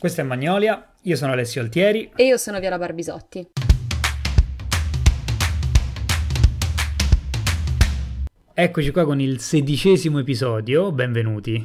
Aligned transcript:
Questo 0.00 0.22
è 0.22 0.24
Magnolia, 0.24 0.94
io 1.02 1.14
sono 1.14 1.32
Alessio 1.32 1.60
Altieri. 1.60 2.10
E 2.16 2.24
io 2.24 2.38
sono 2.38 2.58
Viola 2.58 2.78
Barbisotti. 2.78 3.46
Eccoci 8.54 8.90
qua 8.92 9.04
con 9.04 9.20
il 9.20 9.40
sedicesimo 9.40 10.18
episodio, 10.20 10.90
benvenuti. 10.90 11.62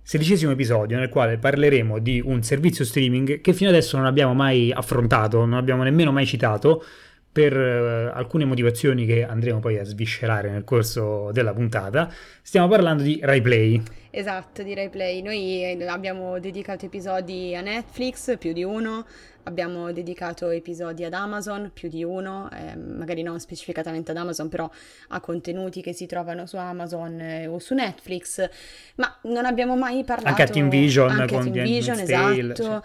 Sedicesimo 0.00 0.52
episodio 0.52 0.98
nel 0.98 1.08
quale 1.08 1.36
parleremo 1.36 1.98
di 1.98 2.22
un 2.24 2.44
servizio 2.44 2.84
streaming 2.84 3.40
che 3.40 3.52
fino 3.52 3.70
adesso 3.70 3.96
non 3.96 4.06
abbiamo 4.06 4.34
mai 4.34 4.70
affrontato, 4.70 5.38
non 5.38 5.54
abbiamo 5.54 5.82
nemmeno 5.82 6.12
mai 6.12 6.26
citato, 6.26 6.84
per 7.30 7.56
uh, 7.56 8.16
alcune 8.16 8.44
motivazioni 8.44 9.06
che 9.06 9.24
andremo 9.24 9.60
poi 9.60 9.78
a 9.78 9.84
sviscerare 9.84 10.50
nel 10.50 10.64
corso 10.64 11.30
della 11.32 11.52
puntata. 11.52 12.12
Stiamo 12.42 12.68
parlando 12.68 13.02
di 13.02 13.20
RaiPlay. 13.22 13.82
Esatto, 14.10 14.62
di 14.62 14.74
RaiPlay. 14.74 15.22
Noi 15.22 15.62
eh, 15.62 15.86
abbiamo 15.86 16.38
dedicato 16.40 16.86
episodi 16.86 17.54
a 17.54 17.60
Netflix, 17.60 18.38
più 18.38 18.52
di 18.52 18.64
uno, 18.64 19.06
abbiamo 19.48 19.90
dedicato 19.92 20.50
episodi 20.50 21.04
ad 21.04 21.14
Amazon, 21.14 21.70
più 21.74 21.88
di 21.88 22.04
uno, 22.04 22.48
eh, 22.52 22.76
magari 22.76 23.22
non 23.22 23.40
specificatamente 23.40 24.12
ad 24.12 24.16
Amazon, 24.16 24.48
però 24.48 24.70
a 25.08 25.20
contenuti 25.20 25.82
che 25.82 25.92
si 25.92 26.06
trovano 26.06 26.46
su 26.46 26.56
Amazon 26.56 27.20
eh, 27.20 27.46
o 27.46 27.58
su 27.58 27.74
Netflix, 27.74 28.48
ma 28.96 29.18
non 29.24 29.44
abbiamo 29.44 29.76
mai 29.76 30.04
parlato... 30.04 30.28
Anche 30.28 30.42
a 30.42 30.46
Team 30.46 30.68
Vision, 30.68 31.10
anche 31.10 31.34
con 31.34 31.48
a 31.48 31.50
Team 31.50 31.64
Vision, 31.64 31.98
esatto. 31.98 32.54
Cioè 32.54 32.80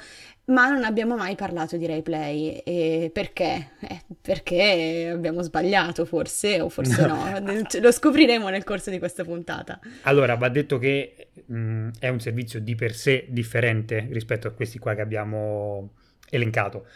ma 0.46 0.70
non 0.70 0.84
abbiamo 0.84 1.16
mai 1.16 1.36
parlato 1.36 1.78
di 1.78 1.86
RaiPlay. 1.86 2.58
E 2.66 3.12
perché? 3.14 3.70
Eh, 3.80 4.02
perché 4.22 5.10
abbiamo 5.14 5.42
sbagliato, 5.42 6.06
forse, 6.06 6.60
o 6.60 6.70
forse 6.70 7.06
no. 7.06 7.40
no. 7.40 7.62
Lo 7.80 7.92
scopriremo 7.92 8.50
nel 8.50 8.64
corso 8.64 8.90
di 8.90 9.00
questa 9.00 9.24
puntata. 9.24 9.80
Allora, 10.02 10.36
va 10.36 10.50
detto 10.50 10.78
che 10.80 11.30
mh, 11.46 11.90
è 12.00 12.10
un 12.10 12.20
servizio 12.20 12.60
di 12.60 12.76
per 12.76 12.94
sé 12.94 13.26
differente 13.30 14.08
rispetto 14.12 14.48
a 14.48 14.52
questi 14.52 14.80
qua 14.80 14.96
che 14.96 15.02
abbiamo 15.02 15.92
elencato. 16.36 16.88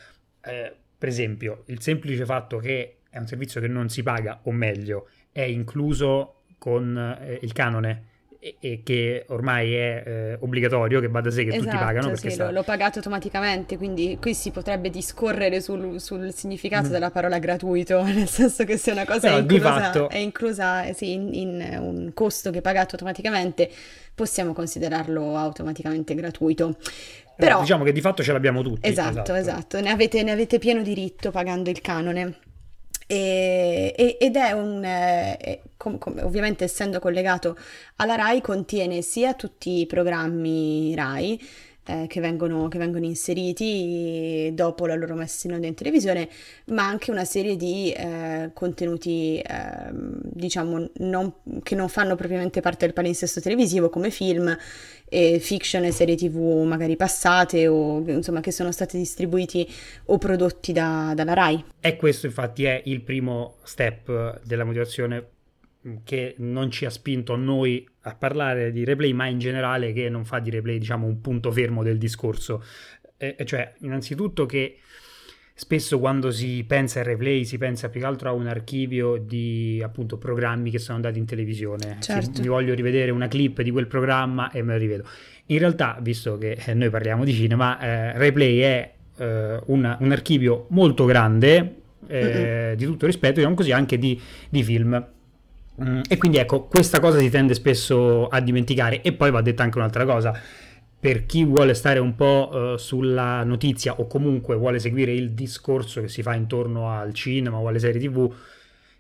Eh, 0.42 0.76
per 0.98 1.10
esempio, 1.10 1.64
il 1.68 1.82
semplice 1.82 2.26
fatto 2.26 2.58
che 2.58 3.00
è 3.10 3.18
un 3.18 3.28
servizio 3.28 3.62
che 3.62 3.68
non 3.68 3.90
si 3.90 4.04
paga, 4.04 4.40
o 4.44 4.52
meglio, 4.52 5.10
è 5.32 5.42
incluso 5.42 6.44
con 6.58 6.98
eh, 6.98 7.40
il 7.42 7.54
canone 7.54 8.16
e, 8.40 8.82
che 8.84 9.26
ormai 9.30 9.74
è 9.74 10.04
eh, 10.06 10.38
obbligatorio, 10.40 11.00
che 11.00 11.08
va 11.08 11.22
da 11.22 11.32
sé 11.32 11.44
che 11.44 11.56
esatto, 11.56 11.64
tutti 11.64 11.78
pagano. 11.78 12.16
Sì, 12.16 12.30
sta... 12.30 12.52
l'ho 12.52 12.64
pagato 12.64 12.98
automaticamente, 12.98 13.78
quindi 13.78 14.18
qui 14.20 14.34
si 14.34 14.52
potrebbe 14.52 14.90
discorrere 14.90 15.62
sul, 15.62 16.00
sul 16.00 16.34
significato 16.34 16.88
mm. 16.88 16.92
della 16.92 17.12
parola 17.12 17.40
gratuito, 17.40 18.04
nel 18.06 18.28
senso 18.28 18.64
che 18.64 18.78
se 18.78 18.92
una 18.92 19.06
cosa 19.06 19.20
Però, 19.20 19.38
è 19.38 19.40
inclusa, 19.42 19.74
fatto... 19.74 20.10
è 20.10 20.18
inclusa 20.18 20.84
eh, 20.84 20.94
sì, 20.94 21.14
in, 21.14 21.34
in, 21.34 21.78
un 21.80 22.12
costo 22.14 22.52
che 22.52 22.60
è 22.60 22.62
pagato 22.62 22.92
automaticamente, 22.94 23.70
possiamo 24.14 24.54
considerarlo 24.54 25.36
automaticamente 25.36 26.16
gratuito. 26.16 26.78
Però, 27.36 27.60
diciamo 27.60 27.84
che 27.84 27.92
di 27.92 28.02
fatto 28.02 28.24
ce 28.24 28.32
l'abbiamo 28.32 28.64
tutti. 28.64 28.88
Esatto, 28.88 29.10
esatto, 29.10 29.36
esatto. 29.36 29.82
Ne, 29.82 29.92
avete, 29.92 30.24
ne 30.24 30.32
avete 30.32 30.58
pieno 30.58 30.82
diritto 30.82 31.30
pagando 31.30 31.70
il 31.70 31.82
canone. 31.82 32.38
E, 33.08 34.18
ed 34.20 34.36
è 34.36 34.52
un, 34.52 34.84
eh, 34.84 35.62
com, 35.78 35.98
com, 35.98 36.20
ovviamente 36.22 36.66
essendo 36.66 37.00
collegato 37.00 37.58
alla 37.98 38.16
RAI, 38.16 38.42
contiene 38.42 39.02
sia 39.02 39.34
tutti 39.34 39.80
i 39.80 39.86
programmi 39.86 40.94
RAI 40.94 41.40
eh, 41.88 42.06
che, 42.08 42.20
vengono, 42.20 42.68
che, 42.68 42.78
vengono, 42.78 43.06
inseriti 43.06 44.52
dopo 44.54 44.86
la 44.86 44.96
loro 44.96 45.16
messa 45.16 45.48
in 45.48 45.54
onda 45.54 45.68
in 45.68 45.74
televisione, 45.74 46.28
ma 46.66 46.86
anche 46.86 47.12
una 47.12 47.24
serie 47.24 47.56
di 47.56 47.92
eh, 47.92 48.52
contenuti, 48.54 49.40
eh, 49.40 49.90
diciamo, 49.92 50.90
non, 50.98 51.34
che 51.64 51.76
non 51.76 51.88
fanno 51.88 52.16
propriamente 52.16 52.60
parte 52.60 52.86
del 52.86 52.94
palinsesto 52.94 53.40
televisivo, 53.40 53.90
come 53.90 54.12
film, 54.12 54.56
e 55.10 55.40
fiction 55.40 55.86
e 55.86 55.92
serie 55.92 56.18
tv 56.18 56.64
magari 56.66 56.98
passate 56.98 57.66
o 57.68 58.04
insomma 58.08 58.42
che 58.42 58.52
sono 58.52 58.74
stati 58.74 58.98
distribuiti 58.98 59.66
o 60.06 60.18
prodotti 60.18 60.74
da, 60.74 61.14
dalla 61.16 61.34
RAI. 61.34 61.64
E 61.80 61.96
questo 61.96 62.26
infatti 62.26 62.66
è 62.66 62.82
il 62.86 63.02
primo 63.02 63.56
step 63.64 64.42
della 64.44 64.66
motivazione 64.66 65.26
che 66.04 66.36
non 66.38 66.72
ci 66.72 66.86
ha 66.86 66.90
spinto 66.90 67.34
a 67.34 67.38
noi 67.38 67.88
a 68.02 68.16
parlare 68.16 68.72
di 68.72 68.84
replay, 68.84 69.14
ma 69.14 69.28
in 69.28 69.40
generale 69.40 69.94
che 69.94 70.10
non 70.10 70.26
fa 70.26 70.40
di 70.40 70.50
replay, 70.50 70.78
diciamo, 70.78 71.06
un 71.06 71.22
punto 71.22 71.52
fermo 71.52 71.84
del 71.84 71.98
discorso. 71.98 72.64
E, 73.18 73.36
cioè, 73.46 73.74
innanzitutto 73.80 74.46
che 74.46 74.78
spesso 75.54 75.98
quando 75.98 76.30
si 76.30 76.64
pensa 76.68 77.00
a 77.00 77.04
replay 77.04 77.44
si 77.44 77.58
pensa 77.58 77.90
più 77.90 78.02
che 78.02 78.06
altro 78.06 78.30
a 78.30 78.32
un 78.32 78.46
archivio 78.46 79.18
di 79.18 79.82
appunto 79.84 80.20
programmi 80.20 80.70
che 80.70 80.78
sono 80.78 80.98
andati 80.98 81.18
in 81.18 81.26
televisione. 81.26 81.98
Certo. 82.00 82.42
Mi 82.42 82.48
voglio 82.48 82.76
rivedere 82.76 83.10
una 83.12 83.28
clip 83.28 83.62
di 83.62 83.72
quel 83.72 83.88
programma 83.88 84.52
e 84.52 84.62
me 84.62 84.74
lo 84.74 84.80
rivedo. 84.80 85.04
In 85.48 85.60
realtà, 85.60 85.98
visto 86.02 86.38
che 86.38 86.58
noi 86.74 86.90
parliamo 86.90 87.24
di 87.24 87.34
cinema, 87.34 87.80
eh, 87.80 88.18
replay 88.18 88.58
è 88.60 88.94
eh, 89.18 89.60
una, 89.66 89.98
un 90.00 90.12
archivio 90.12 90.68
molto 90.70 91.06
grande 91.06 91.76
eh, 92.08 92.74
di 92.78 92.86
tutto 92.86 93.06
rispetto, 93.06 93.36
diciamo 93.36 93.56
così, 93.56 93.72
anche 93.72 93.98
di, 93.98 94.20
di 94.50 94.64
film 94.64 95.16
e 96.08 96.18
quindi 96.18 96.38
ecco, 96.38 96.64
questa 96.64 97.00
cosa 97.00 97.20
si 97.20 97.30
tende 97.30 97.54
spesso 97.54 98.28
a 98.28 98.40
dimenticare. 98.40 99.02
E 99.02 99.14
poi 99.14 99.32
va 99.32 99.42
detta 99.42 99.64
anche 99.64 99.78
un'altra 99.78 100.06
cosa. 100.06 100.40
Per 101.00 101.26
chi 101.26 101.44
vuole 101.44 101.76
stare 101.76 102.00
un 102.00 102.16
po' 102.16 102.50
uh, 102.52 102.78
sulla 102.78 103.44
notizia 103.44 103.94
o 104.00 104.08
comunque 104.08 104.56
vuole 104.56 104.80
seguire 104.80 105.12
il 105.12 105.32
discorso 105.32 106.02
che 106.02 106.08
si 106.08 106.24
fa 106.24 106.34
intorno 106.34 106.90
al 106.90 107.14
cinema 107.14 107.58
o 107.58 107.68
alle 107.68 107.78
serie 107.78 108.02
tv, 108.02 108.34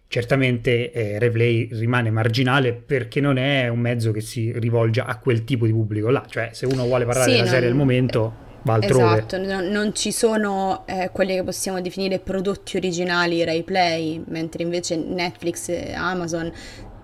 certamente 0.07 0.91
eh, 0.91 1.17
Replay 1.17 1.69
rimane 1.71 2.11
marginale 2.11 2.73
perché 2.73 3.19
non 3.19 3.37
è 3.37 3.67
un 3.67 3.79
mezzo 3.79 4.11
che 4.11 4.21
si 4.21 4.51
rivolge 4.57 5.01
a 5.01 5.17
quel 5.17 5.43
tipo 5.43 5.65
di 5.65 5.71
pubblico 5.71 6.09
là. 6.09 6.23
Cioè, 6.29 6.49
se 6.53 6.67
uno 6.67 6.85
vuole 6.85 7.05
parlare 7.05 7.31
sì, 7.31 7.31
della 7.31 7.43
non... 7.43 7.53
serie 7.53 7.67
del 7.67 7.77
momento 7.77 8.45
va 8.67 8.73
altrove. 8.73 9.17
Esatto, 9.17 9.37
non, 9.37 9.67
non 9.67 9.95
ci 9.95 10.11
sono 10.11 10.83
eh, 10.85 11.09
quelli 11.11 11.33
che 11.35 11.43
possiamo 11.43 11.79
definire 11.81 12.19
prodotti 12.19 12.77
originali 12.77 13.43
Rai 13.43 13.63
Play, 13.63 14.21
mentre 14.27 14.63
invece 14.63 14.97
Netflix 14.97 15.69
e 15.69 15.93
Amazon 15.93 16.51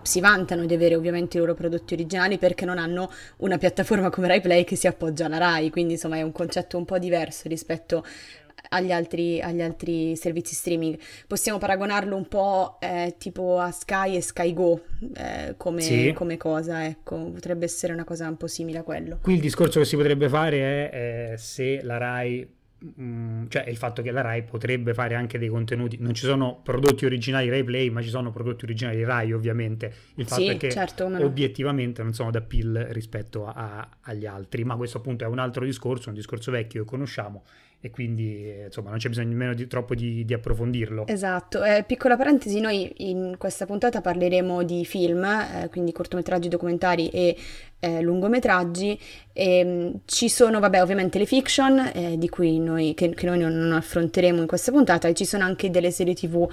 si 0.03 0.19
vantano 0.19 0.65
di 0.65 0.73
avere 0.73 0.95
ovviamente 0.95 1.37
i 1.37 1.39
loro 1.39 1.53
prodotti 1.53 1.93
originali 1.93 2.37
perché 2.37 2.65
non 2.65 2.77
hanno 2.77 3.09
una 3.37 3.57
piattaforma 3.57 4.09
come 4.09 4.27
Rai 4.27 4.41
Play 4.41 4.65
che 4.65 4.75
si 4.75 4.85
appoggia 4.85 5.25
alla 5.25 5.37
Rai, 5.37 5.69
quindi 5.69 5.93
insomma 5.93 6.17
è 6.17 6.21
un 6.21 6.33
concetto 6.33 6.77
un 6.77 6.85
po' 6.85 6.99
diverso 6.99 7.47
rispetto 7.47 8.03
agli 8.69 8.91
altri, 8.91 9.41
agli 9.41 9.61
altri 9.61 10.15
servizi 10.15 10.55
streaming. 10.55 10.97
Possiamo 11.27 11.57
paragonarlo 11.57 12.15
un 12.15 12.27
po' 12.27 12.77
eh, 12.79 13.15
tipo 13.17 13.59
a 13.59 13.71
Sky 13.71 14.15
e 14.15 14.21
Sky 14.21 14.53
Go 14.53 14.81
eh, 15.15 15.55
come, 15.57 15.81
sì. 15.81 16.11
come, 16.13 16.37
cosa, 16.37 16.85
ecco, 16.85 17.31
potrebbe 17.31 17.65
essere 17.65 17.93
una 17.93 18.03
cosa 18.03 18.27
un 18.27 18.37
po' 18.37 18.47
simile 18.47 18.79
a 18.79 18.83
quello. 18.83 19.19
Qui 19.21 19.33
il 19.35 19.41
discorso 19.41 19.79
che 19.79 19.85
si 19.85 19.95
potrebbe 19.95 20.29
fare 20.29 20.89
è 20.89 21.31
eh, 21.33 21.37
se 21.37 21.81
la 21.83 21.97
RAI 21.97 22.47
mm, 22.99 23.45
cioè 23.49 23.65
il 23.67 23.77
fatto 23.77 24.01
che 24.01 24.11
la 24.11 24.21
Rai 24.21 24.43
potrebbe 24.43 24.93
fare 24.93 25.15
anche 25.15 25.37
dei 25.37 25.49
contenuti, 25.49 25.97
non 25.99 26.13
ci 26.13 26.25
sono 26.25 26.59
prodotti 26.63 27.05
originali 27.05 27.49
Rai 27.49 27.63
Play, 27.63 27.89
ma 27.89 28.01
ci 28.01 28.09
sono 28.09 28.31
prodotti 28.31 28.65
originali 28.65 29.03
Rai 29.03 29.33
ovviamente. 29.33 29.93
Il 30.15 30.25
fatto 30.25 30.41
sì, 30.41 30.47
è 30.47 30.57
che 30.57 30.71
certo, 30.71 31.05
obiettivamente 31.05 32.01
non 32.01 32.13
sono 32.13 32.31
da 32.31 32.41
pill 32.41 32.87
rispetto 32.91 33.45
a, 33.45 33.53
a, 33.53 33.89
agli 34.01 34.25
altri, 34.25 34.63
ma 34.63 34.75
questo 34.75 34.97
appunto 34.97 35.23
è 35.23 35.27
un 35.27 35.39
altro 35.39 35.63
discorso, 35.65 36.09
un 36.09 36.15
discorso 36.15 36.51
vecchio 36.51 36.83
che 36.83 36.89
conosciamo 36.89 37.43
e 37.85 37.89
quindi 37.89 38.49
insomma 38.63 38.91
non 38.91 38.97
c'è 38.97 39.09
bisogno 39.09 39.27
nemmeno 39.27 39.53
di, 39.53 39.67
troppo 39.67 39.93
di, 39.93 40.23
di 40.23 40.33
approfondirlo. 40.33 41.05
Esatto, 41.05 41.61
eh, 41.65 41.83
piccola 41.85 42.15
parentesi, 42.15 42.61
noi 42.61 42.89
in 43.09 43.35
questa 43.37 43.65
puntata 43.65 43.99
parleremo 43.99 44.63
di 44.63 44.85
film, 44.85 45.25
eh, 45.25 45.67
quindi 45.69 45.91
cortometraggi, 45.91 46.47
documentari 46.47 47.09
e 47.09 47.35
eh, 47.79 48.01
lungometraggi. 48.01 48.97
E, 49.33 49.57
ehm, 49.57 49.99
ci 50.05 50.29
sono, 50.29 50.59
vabbè, 50.59 50.81
ovviamente 50.81 51.17
le 51.17 51.25
fiction, 51.25 51.91
eh, 51.93 52.17
di 52.17 52.29
cui 52.29 52.59
noi, 52.59 52.93
che, 52.93 53.09
che, 53.09 53.25
noi 53.25 53.39
non 53.39 53.71
affronteremo 53.73 54.39
in 54.41 54.47
questa 54.47 54.71
puntata, 54.71 55.07
e 55.07 55.13
ci 55.13 55.25
sono 55.25 55.43
anche 55.43 55.69
delle 55.69 55.91
serie 55.91 56.13
tv. 56.13 56.49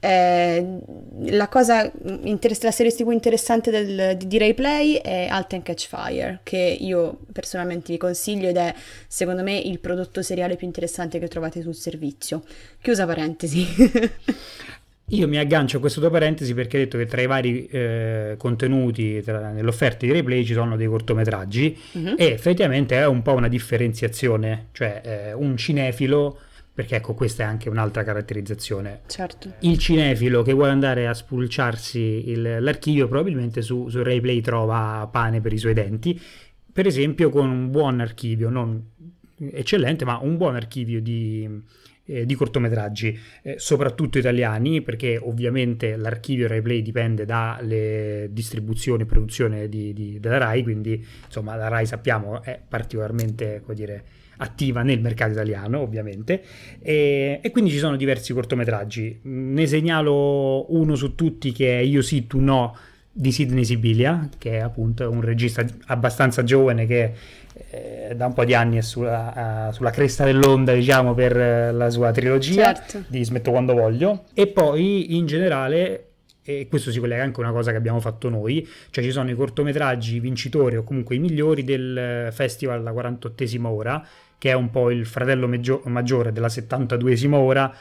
Eh, 0.00 0.78
la 1.26 1.48
cosa, 1.48 1.90
interess- 2.22 2.62
la 2.64 2.70
serie 2.70 2.92
tv 2.92 3.10
interessante 3.10 3.70
del, 3.70 4.16
di, 4.16 4.26
di 4.26 4.38
Ray 4.38 4.54
Play 4.54 4.94
è 4.96 5.28
Alt 5.30 5.52
and 5.54 5.62
Catch 5.62 5.86
Fire, 5.88 6.40
che 6.42 6.76
io 6.78 7.20
personalmente 7.32 7.92
vi 7.92 7.98
consiglio 7.98 8.48
ed 8.48 8.56
è 8.56 8.74
secondo 9.06 9.42
me 9.42 9.56
il 9.56 9.78
prodotto 9.78 10.22
seriale 10.22 10.56
più 10.56 10.66
interessante 10.66 11.18
che 11.18 11.28
trovate 11.28 11.62
sul 11.62 11.74
servizio. 11.74 12.42
Chiusa 12.80 13.06
parentesi. 13.06 13.66
Io 15.08 15.28
mi 15.28 15.36
aggancio 15.36 15.76
a 15.76 15.80
queste 15.80 16.00
due 16.00 16.08
parentesi 16.08 16.54
perché 16.54 16.78
hai 16.78 16.84
detto 16.84 16.96
che 16.96 17.04
tra 17.04 17.20
i 17.20 17.26
vari 17.26 17.66
eh, 17.66 18.36
contenuti 18.38 19.20
tra, 19.22 19.50
nell'offerta 19.50 20.06
di 20.06 20.12
replay 20.12 20.44
ci 20.44 20.54
sono 20.54 20.76
dei 20.76 20.86
cortometraggi 20.86 21.78
uh-huh. 21.92 22.14
e 22.16 22.26
effettivamente 22.26 22.96
è 22.96 23.06
un 23.06 23.20
po' 23.20 23.34
una 23.34 23.48
differenziazione, 23.48 24.68
cioè 24.72 25.02
eh, 25.04 25.32
un 25.34 25.58
cinefilo, 25.58 26.38
perché 26.72 26.96
ecco 26.96 27.12
questa 27.12 27.42
è 27.42 27.46
anche 27.46 27.68
un'altra 27.68 28.02
caratterizzazione. 28.02 29.02
Certo. 29.06 29.52
Il 29.60 29.76
cinefilo 29.76 30.42
che 30.42 30.54
vuole 30.54 30.70
andare 30.70 31.06
a 31.06 31.12
spulciarsi 31.12 32.30
il, 32.30 32.56
l'archivio 32.60 33.06
probabilmente 33.06 33.60
su, 33.60 33.88
su 33.90 34.02
replay 34.02 34.40
trova 34.40 35.06
pane 35.12 35.42
per 35.42 35.52
i 35.52 35.58
suoi 35.58 35.74
denti, 35.74 36.18
per 36.72 36.86
esempio 36.86 37.28
con 37.28 37.50
un 37.50 37.70
buon 37.70 38.00
archivio, 38.00 38.48
non 38.48 38.82
eccellente, 39.36 40.06
ma 40.06 40.18
un 40.22 40.38
buon 40.38 40.56
archivio 40.56 41.02
di 41.02 41.62
eh, 42.06 42.26
di 42.26 42.34
cortometraggi, 42.34 43.18
eh, 43.42 43.54
soprattutto 43.58 44.18
italiani, 44.18 44.82
perché 44.82 45.18
ovviamente 45.20 45.96
l'archivio 45.96 46.46
RaiPlay 46.48 46.82
dipende 46.82 47.24
dalle 47.24 48.28
distribuzioni 48.30 49.02
e 49.02 49.06
produzione 49.06 49.68
di, 49.68 49.92
di, 49.92 50.18
della 50.20 50.38
RAI, 50.38 50.62
quindi 50.62 51.04
insomma 51.24 51.54
la 51.56 51.68
RAI 51.68 51.86
sappiamo 51.86 52.42
è 52.42 52.60
particolarmente, 52.66 53.60
come 53.62 53.74
dire, 53.74 54.04
attiva 54.36 54.82
nel 54.82 55.00
mercato 55.00 55.32
italiano, 55.32 55.80
ovviamente, 55.80 56.42
e, 56.80 57.40
e, 57.42 57.50
quindi 57.50 57.70
ci 57.70 57.78
sono 57.78 57.96
diversi 57.96 58.32
cortometraggi. 58.32 59.20
Ne 59.22 59.66
segnalo 59.66 60.72
uno 60.74 60.94
su 60.94 61.14
tutti 61.14 61.52
che 61.52 61.78
è 61.78 61.82
Io 61.82 62.02
sì, 62.02 62.26
tu 62.26 62.40
no 62.40 62.76
di 63.16 63.30
Sidney 63.30 63.64
Sibilia, 63.64 64.28
che 64.38 64.58
è 64.58 64.60
appunto 64.60 65.08
un 65.08 65.20
regista 65.20 65.64
abbastanza 65.86 66.42
giovane 66.42 66.84
che 66.84 67.12
eh, 67.70 68.14
da 68.16 68.26
un 68.26 68.32
po' 68.32 68.44
di 68.44 68.54
anni 68.54 68.78
è 68.78 68.80
sulla, 68.80 69.68
uh, 69.68 69.72
sulla 69.72 69.90
cresta 69.90 70.24
dell'onda, 70.24 70.72
diciamo, 70.72 71.14
per 71.14 71.36
uh, 71.36 71.76
la 71.76 71.90
sua 71.90 72.10
trilogia 72.10 72.74
certo. 72.74 73.04
di 73.06 73.24
Smetto 73.24 73.52
quando 73.52 73.72
voglio. 73.74 74.24
E 74.34 74.48
poi 74.48 75.16
in 75.16 75.26
generale 75.26 76.08
e 76.46 76.66
questo 76.68 76.90
si 76.90 76.98
collega 76.98 77.22
anche 77.22 77.40
a 77.40 77.44
una 77.44 77.52
cosa 77.52 77.70
che 77.70 77.78
abbiamo 77.78 78.00
fatto 78.00 78.28
noi, 78.28 78.68
cioè 78.90 79.02
ci 79.02 79.12
sono 79.12 79.30
i 79.30 79.34
cortometraggi 79.34 80.20
vincitori 80.20 80.76
o 80.76 80.82
comunque 80.82 81.14
i 81.14 81.18
migliori 81.18 81.64
del 81.64 82.28
festival 82.32 82.82
La 82.82 82.92
48esima 82.92 83.64
ora, 83.64 84.06
che 84.36 84.50
è 84.50 84.52
un 84.52 84.68
po' 84.68 84.90
il 84.90 85.06
fratello 85.06 85.46
meggio- 85.46 85.80
maggiore 85.86 86.32
della 86.32 86.48
72esima 86.48 87.36
ora, 87.36 87.74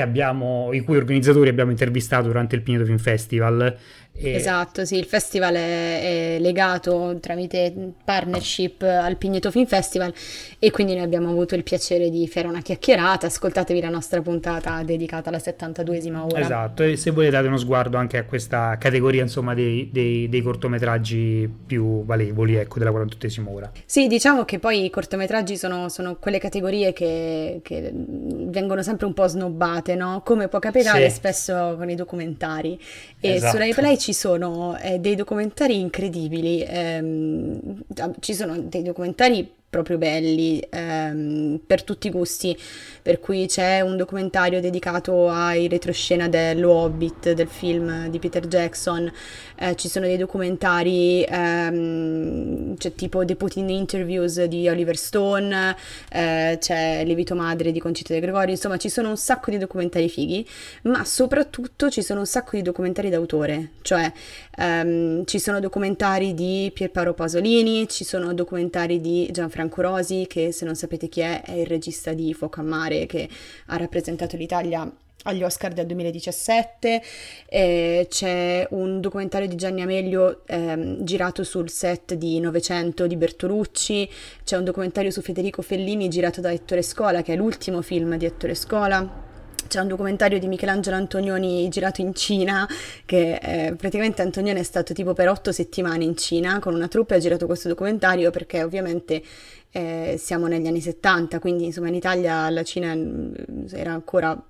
abbiamo, 0.00 0.72
i 0.72 0.80
cui 0.80 0.96
organizzatori 0.96 1.48
abbiamo 1.48 1.70
intervistato 1.70 2.26
durante 2.26 2.54
il 2.54 2.62
Pineto 2.62 2.84
Film 2.84 2.98
Festival 2.98 3.76
e... 4.14 4.34
Esatto, 4.34 4.84
sì, 4.84 4.96
il 4.96 5.06
festival 5.06 5.54
è, 5.54 6.34
è, 6.34 6.38
legato 6.38 7.16
tramite 7.20 7.72
partnership 8.04 8.82
al 8.82 9.16
Pigneto 9.16 9.50
Film 9.50 9.66
Festival 9.66 10.12
e 10.58 10.70
quindi 10.70 10.94
noi 10.94 11.02
abbiamo 11.02 11.30
avuto 11.30 11.54
il 11.54 11.62
piacere 11.62 12.10
di 12.10 12.28
fare 12.28 12.46
una 12.46 12.60
chiacchierata, 12.60 13.26
ascoltatevi 13.26 13.80
la 13.80 13.88
nostra 13.88 14.20
puntata 14.20 14.82
dedicata 14.82 15.30
alla 15.30 15.38
72esima 15.38 16.18
ora. 16.18 16.40
Esatto, 16.40 16.82
e 16.82 16.96
se 16.96 17.10
volete 17.10 17.32
date 17.32 17.46
uno 17.46 17.56
sguardo 17.56 17.96
anche 17.96 18.18
a 18.18 18.24
questa 18.24 18.76
categoria 18.78 19.22
insomma 19.22 19.54
dei, 19.54 19.88
dei, 19.90 20.28
dei 20.28 20.42
cortometraggi 20.42 21.50
più 21.66 22.04
valevoli 22.04 22.56
ecco, 22.56 22.78
della 22.78 22.90
48esima 22.90 23.48
ora. 23.48 23.70
Sì, 23.84 24.06
diciamo 24.08 24.44
che 24.44 24.58
poi 24.58 24.84
i 24.84 24.90
cortometraggi 24.90 25.56
sono, 25.56 25.88
sono 25.88 26.16
quelle 26.16 26.38
categorie 26.38 26.92
che, 26.92 27.60
che, 27.62 27.90
vengono 27.94 28.82
sempre 28.82 29.06
un 29.06 29.14
po' 29.14 29.26
snobbate, 29.26 29.94
no? 29.94 30.20
Come 30.24 30.48
può 30.48 30.58
capitare 30.58 31.08
sì. 31.08 31.16
spesso 31.16 31.76
con 31.78 31.88
i 31.88 31.94
documentari. 31.94 32.78
E 33.18 33.34
esatto. 33.34 33.52
su 33.52 33.58
Rai 33.58 33.72
Play 33.72 33.96
ci 34.02 34.12
sono 34.12 34.76
eh, 34.78 34.98
dei 34.98 35.14
documentari 35.14 35.78
incredibili, 35.78 36.64
ehm, 36.66 37.84
ci 38.18 38.34
sono 38.34 38.58
dei 38.58 38.82
documentari 38.82 39.48
proprio 39.72 39.96
belli 39.96 40.62
ehm, 40.68 41.58
per 41.66 41.82
tutti 41.82 42.08
i 42.08 42.10
gusti, 42.10 42.54
per 43.00 43.18
cui 43.20 43.46
c'è 43.46 43.80
un 43.80 43.96
documentario 43.96 44.60
dedicato 44.60 45.30
ai 45.30 45.66
retroscena 45.66 46.28
dello 46.28 46.72
Hobbit, 46.72 47.32
del 47.32 47.48
film 47.48 48.10
di 48.10 48.18
Peter 48.18 48.46
Jackson, 48.46 49.10
eh, 49.56 49.74
ci 49.76 49.88
sono 49.88 50.04
dei 50.04 50.18
documentari, 50.18 51.24
ehm, 51.26 52.76
c'è 52.76 52.94
tipo 52.94 53.24
The 53.24 53.34
Putin 53.34 53.70
Interviews 53.70 54.44
di 54.44 54.68
Oliver 54.68 54.94
Stone, 54.94 55.74
eh, 56.10 56.58
c'è 56.60 57.02
Levito 57.06 57.34
Madre 57.34 57.72
di 57.72 57.80
Concita 57.80 58.12
De 58.12 58.20
Gregorio, 58.20 58.50
insomma 58.50 58.76
ci 58.76 58.90
sono 58.90 59.08
un 59.08 59.16
sacco 59.16 59.50
di 59.50 59.56
documentari 59.56 60.10
fighi, 60.10 60.46
ma 60.82 61.02
soprattutto 61.06 61.88
ci 61.88 62.02
sono 62.02 62.20
un 62.20 62.26
sacco 62.26 62.56
di 62.56 62.62
documentari 62.62 63.08
d'autore, 63.08 63.70
cioè 63.80 64.12
ehm, 64.58 65.24
ci 65.24 65.38
sono 65.38 65.60
documentari 65.60 66.34
di 66.34 66.70
Pierpaolo 66.74 67.14
Pasolini, 67.14 67.88
ci 67.88 68.04
sono 68.04 68.34
documentari 68.34 69.00
di 69.00 69.30
Gianfranco 69.32 69.60
Franco 69.62 69.82
Rosi, 69.82 70.26
che 70.28 70.50
se 70.50 70.64
non 70.64 70.74
sapete 70.74 71.08
chi 71.08 71.20
è, 71.20 71.42
è 71.42 71.52
il 71.52 71.66
regista 71.66 72.12
di 72.12 72.34
Fuoco 72.34 72.60
a 72.60 72.64
Mare, 72.64 73.06
che 73.06 73.28
ha 73.66 73.76
rappresentato 73.76 74.36
l'Italia 74.36 74.90
agli 75.24 75.44
Oscar 75.44 75.72
del 75.72 75.86
2017, 75.86 77.00
eh, 77.46 78.06
c'è 78.10 78.66
un 78.70 79.00
documentario 79.00 79.46
di 79.46 79.54
Gianni 79.54 79.82
Amelio 79.82 80.42
ehm, 80.46 81.04
girato 81.04 81.44
sul 81.44 81.70
set 81.70 82.14
di 82.14 82.40
Novecento 82.40 83.06
di 83.06 83.14
Bertolucci, 83.14 84.10
c'è 84.42 84.56
un 84.56 84.64
documentario 84.64 85.12
su 85.12 85.20
Federico 85.20 85.62
Fellini 85.62 86.08
girato 86.08 86.40
da 86.40 86.50
Ettore 86.50 86.82
Scola, 86.82 87.22
che 87.22 87.34
è 87.34 87.36
l'ultimo 87.36 87.82
film 87.82 88.16
di 88.16 88.24
Ettore 88.24 88.56
Scola. 88.56 89.30
C'è 89.68 89.80
un 89.80 89.88
documentario 89.88 90.38
di 90.38 90.46
Michelangelo 90.46 90.96
Antonioni 90.96 91.68
girato 91.68 92.00
in 92.00 92.14
Cina, 92.14 92.68
che 93.04 93.38
eh, 93.42 93.74
praticamente 93.74 94.22
Antonioni 94.22 94.60
è 94.60 94.64
stato 94.64 94.92
tipo 94.92 95.12
per 95.14 95.28
otto 95.28 95.52
settimane 95.52 96.04
in 96.04 96.16
Cina 96.16 96.58
con 96.58 96.74
una 96.74 96.88
troupe 96.88 97.14
ha 97.14 97.18
girato 97.18 97.46
questo 97.46 97.68
documentario 97.68 98.30
perché 98.30 98.62
ovviamente 98.62 99.22
eh, 99.70 100.16
siamo 100.18 100.46
negli 100.46 100.66
anni 100.66 100.80
70, 100.80 101.38
quindi 101.38 101.64
insomma 101.64 101.88
in 101.88 101.94
Italia 101.94 102.48
la 102.50 102.62
Cina 102.62 102.94
mm, 102.94 103.34
era 103.72 103.92
ancora 103.92 104.40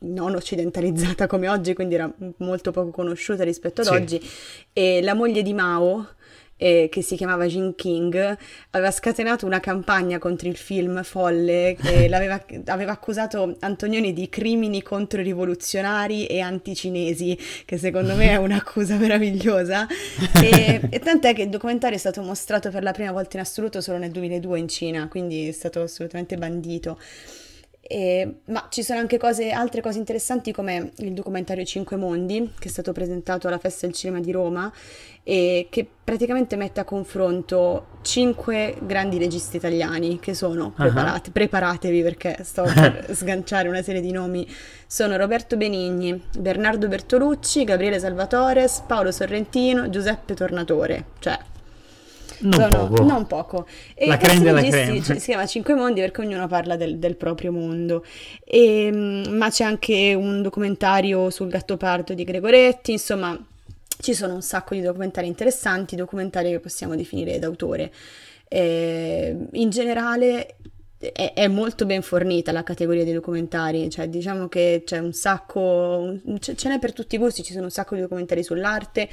non 0.00 0.34
occidentalizzata 0.34 1.26
come 1.26 1.48
oggi, 1.48 1.74
quindi 1.74 1.94
era 1.94 2.12
molto 2.38 2.70
poco 2.70 2.90
conosciuta 2.90 3.44
rispetto 3.44 3.80
ad 3.80 3.86
sì. 3.86 3.92
oggi. 3.94 4.30
E 4.72 5.00
la 5.02 5.14
moglie 5.14 5.42
di 5.42 5.54
Mao, 5.54 6.06
eh, 6.56 6.88
che 6.90 7.02
si 7.02 7.16
chiamava 7.16 7.46
Jin 7.46 7.74
King, 7.74 8.36
aveva 8.70 8.90
scatenato 8.90 9.46
una 9.46 9.60
campagna 9.60 10.18
contro 10.18 10.48
il 10.48 10.56
film 10.56 11.02
folle 11.02 11.76
che 11.80 12.08
aveva 12.66 12.92
accusato 12.92 13.56
Antonioni 13.60 14.12
di 14.12 14.28
crimini 14.28 14.82
controrivoluzionari 14.82 16.26
e 16.26 16.40
anticinesi, 16.40 17.38
che 17.64 17.78
secondo 17.78 18.14
me 18.14 18.30
è 18.30 18.36
un'accusa 18.36 18.96
meravigliosa. 18.98 19.86
E, 20.42 20.80
e 20.88 20.98
tant'è 21.00 21.34
che 21.34 21.42
il 21.42 21.48
documentario 21.48 21.96
è 21.96 22.00
stato 22.00 22.22
mostrato 22.22 22.70
per 22.70 22.82
la 22.82 22.92
prima 22.92 23.12
volta 23.12 23.36
in 23.36 23.42
assoluto 23.42 23.80
solo 23.80 23.98
nel 23.98 24.10
2002 24.10 24.58
in 24.58 24.68
Cina, 24.68 25.08
quindi 25.08 25.48
è 25.48 25.52
stato 25.52 25.82
assolutamente 25.82 26.36
bandito. 26.36 26.98
E, 27.86 28.36
ma 28.46 28.66
ci 28.70 28.82
sono 28.82 28.98
anche 28.98 29.18
cose, 29.18 29.50
altre 29.50 29.82
cose 29.82 29.98
interessanti 29.98 30.52
come 30.52 30.92
il 30.98 31.12
documentario 31.12 31.64
Cinque 31.64 31.96
Mondi, 31.96 32.52
che 32.58 32.68
è 32.68 32.70
stato 32.70 32.92
presentato 32.92 33.46
alla 33.46 33.58
Festa 33.58 33.84
del 33.86 33.94
Cinema 33.94 34.20
di 34.20 34.32
Roma 34.32 34.72
e 35.22 35.68
che 35.70 35.86
praticamente 36.04 36.56
mette 36.56 36.80
a 36.80 36.84
confronto 36.84 37.86
cinque 38.02 38.76
grandi 38.80 39.18
registi 39.18 39.56
italiani 39.56 40.18
che 40.18 40.34
sono, 40.34 40.70
preparati, 40.70 41.28
uh-huh. 41.28 41.32
preparatevi 41.32 42.02
perché 42.02 42.38
sto 42.42 42.62
per 42.62 43.08
sganciare 43.12 43.68
una 43.68 43.82
serie 43.82 44.00
di 44.00 44.12
nomi, 44.12 44.46
sono 44.86 45.16
Roberto 45.16 45.56
Benigni, 45.56 46.22
Bernardo 46.38 46.88
Bertolucci, 46.88 47.64
Gabriele 47.64 47.98
Salvatores, 47.98 48.82
Paolo 48.86 49.10
Sorrentino, 49.10 49.90
Giuseppe 49.90 50.34
Tornatore, 50.34 51.06
cioè 51.18 51.38
non 52.40 52.52
sono, 52.52 52.88
poco. 52.88 53.02
Non 53.02 53.26
poco. 53.26 53.66
E 53.94 54.06
la 54.06 54.16
creme 54.16 54.40
della 54.40 54.62
creme. 54.62 55.02
Si 55.02 55.14
chiama 55.14 55.46
Cinque 55.46 55.74
Mondi 55.74 56.00
perché 56.00 56.20
ognuno 56.20 56.46
parla 56.46 56.76
del, 56.76 56.98
del 56.98 57.16
proprio 57.16 57.52
mondo. 57.52 58.04
E, 58.44 58.86
ehm, 58.86 59.34
ma 59.36 59.50
c'è 59.50 59.64
anche 59.64 60.14
un 60.14 60.42
documentario 60.42 61.30
sul 61.30 61.48
gattopardo 61.48 62.14
di 62.14 62.24
Gregoretti, 62.24 62.92
insomma 62.92 63.38
ci 64.00 64.12
sono 64.12 64.34
un 64.34 64.42
sacco 64.42 64.74
di 64.74 64.80
documentari 64.80 65.26
interessanti, 65.26 65.96
documentari 65.96 66.50
che 66.50 66.60
possiamo 66.60 66.94
definire 66.96 67.38
d'autore. 67.38 67.92
E, 68.48 69.36
in 69.52 69.70
generale 69.70 70.56
è, 71.12 71.32
è, 71.34 71.48
molto 71.48 71.86
ben 71.86 72.02
fornita 72.02 72.52
la 72.52 72.62
categoria 72.62 73.04
dei 73.04 73.12
documentari, 73.12 73.90
cioè 73.90 74.08
diciamo 74.08 74.48
che 74.48 74.82
c'è 74.84 74.98
un 74.98 75.12
sacco, 75.12 76.18
ce, 76.38 76.54
ce 76.56 76.68
n'è 76.68 76.78
per 76.78 76.92
tutti 76.92 77.16
i 77.16 77.18
gusti, 77.18 77.42
ci 77.42 77.52
sono 77.52 77.64
un 77.64 77.70
sacco 77.70 77.94
di 77.94 78.00
documentari 78.00 78.42
sull'arte, 78.42 79.08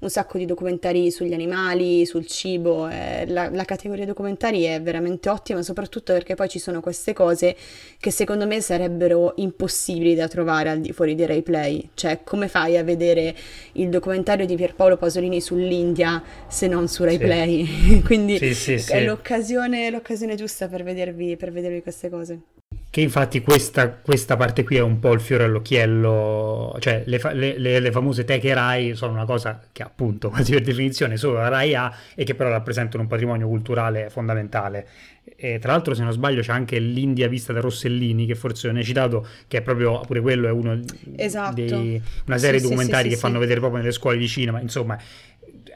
un 0.00 0.10
sacco 0.10 0.38
di 0.38 0.46
documentari 0.46 1.10
sugli 1.10 1.32
animali, 1.32 2.06
sul 2.06 2.26
cibo, 2.26 2.88
eh, 2.88 3.24
la, 3.26 3.48
la, 3.50 3.64
categoria 3.64 4.04
documentari 4.04 4.62
è 4.62 4.80
veramente 4.80 5.28
ottima, 5.28 5.62
soprattutto 5.62 6.12
perché 6.12 6.34
poi 6.34 6.48
ci 6.48 6.58
sono 6.58 6.80
queste 6.80 7.12
cose 7.12 7.56
che 7.98 8.10
secondo 8.10 8.46
me 8.46 8.60
sarebbero 8.60 9.34
impossibili 9.36 10.14
da 10.14 10.28
trovare 10.28 10.70
al 10.70 10.80
di 10.80 10.92
fuori 10.92 11.14
dei 11.14 11.26
replay, 11.26 11.90
cioè 11.94 12.20
come 12.24 12.48
fai 12.48 12.76
a 12.76 12.82
vedere 12.82 13.34
il 13.72 13.88
documentario 13.88 14.46
di 14.46 14.56
Pierpaolo 14.56 14.96
Pasolini 14.96 15.40
sull'India 15.40 16.22
se 16.48 16.66
non 16.66 16.88
su 16.88 17.04
replay? 17.04 17.66
Sì. 17.66 18.02
Quindi 18.04 18.38
sì, 18.38 18.78
sì, 18.78 18.92
è 18.92 19.04
l'occasione, 19.04 19.90
l'occasione 19.90 20.34
giusta 20.34 20.68
per 20.68 20.82
vedervi 20.82 21.35
per 21.36 21.52
vedervi 21.52 21.82
queste 21.82 22.08
cose. 22.08 22.40
Che 22.88 23.00
infatti 23.00 23.42
questa, 23.42 23.90
questa, 23.90 24.36
parte 24.36 24.64
qui 24.64 24.76
è 24.76 24.80
un 24.80 24.98
po' 24.98 25.12
il 25.12 25.20
fiore 25.20 25.44
all'occhiello, 25.44 26.76
cioè 26.80 27.02
le, 27.04 27.18
fa- 27.18 27.32
le, 27.32 27.58
le, 27.58 27.78
le, 27.78 27.90
famose 27.90 28.24
teche 28.24 28.54
RAI 28.54 28.94
sono 28.94 29.12
una 29.12 29.26
cosa 29.26 29.60
che 29.70 29.82
appunto 29.82 30.30
quasi 30.30 30.52
per 30.52 30.62
definizione 30.62 31.16
solo 31.16 31.34
la 31.34 31.48
RAI 31.48 31.74
ha 31.74 31.92
e 32.14 32.24
che 32.24 32.34
però 32.34 32.48
rappresentano 32.48 33.02
un 33.02 33.08
patrimonio 33.08 33.48
culturale 33.48 34.08
fondamentale. 34.08 34.88
E 35.36 35.58
tra 35.58 35.72
l'altro 35.72 35.92
se 35.92 36.02
non 36.02 36.12
sbaglio 36.12 36.40
c'è 36.40 36.52
anche 36.52 36.78
l'India 36.78 37.28
vista 37.28 37.52
da 37.52 37.60
Rossellini 37.60 38.24
che 38.26 38.34
forse 38.34 38.68
non 38.68 38.76
hai 38.76 38.84
citato, 38.84 39.26
che 39.46 39.58
è 39.58 39.62
proprio 39.62 40.00
pure 40.00 40.20
quello 40.20 40.46
è 40.46 40.50
uno 40.50 40.80
esatto. 41.16 41.54
dei, 41.54 42.00
una 42.26 42.38
serie 42.38 42.58
sì, 42.58 42.64
di 42.64 42.70
documentari 42.70 43.02
sì, 43.04 43.08
sì, 43.10 43.14
che 43.14 43.20
fanno 43.20 43.38
vedere 43.38 43.58
proprio 43.60 43.80
nelle 43.80 43.92
scuole 43.92 44.16
di 44.16 44.26
cinema, 44.26 44.60
insomma 44.60 44.98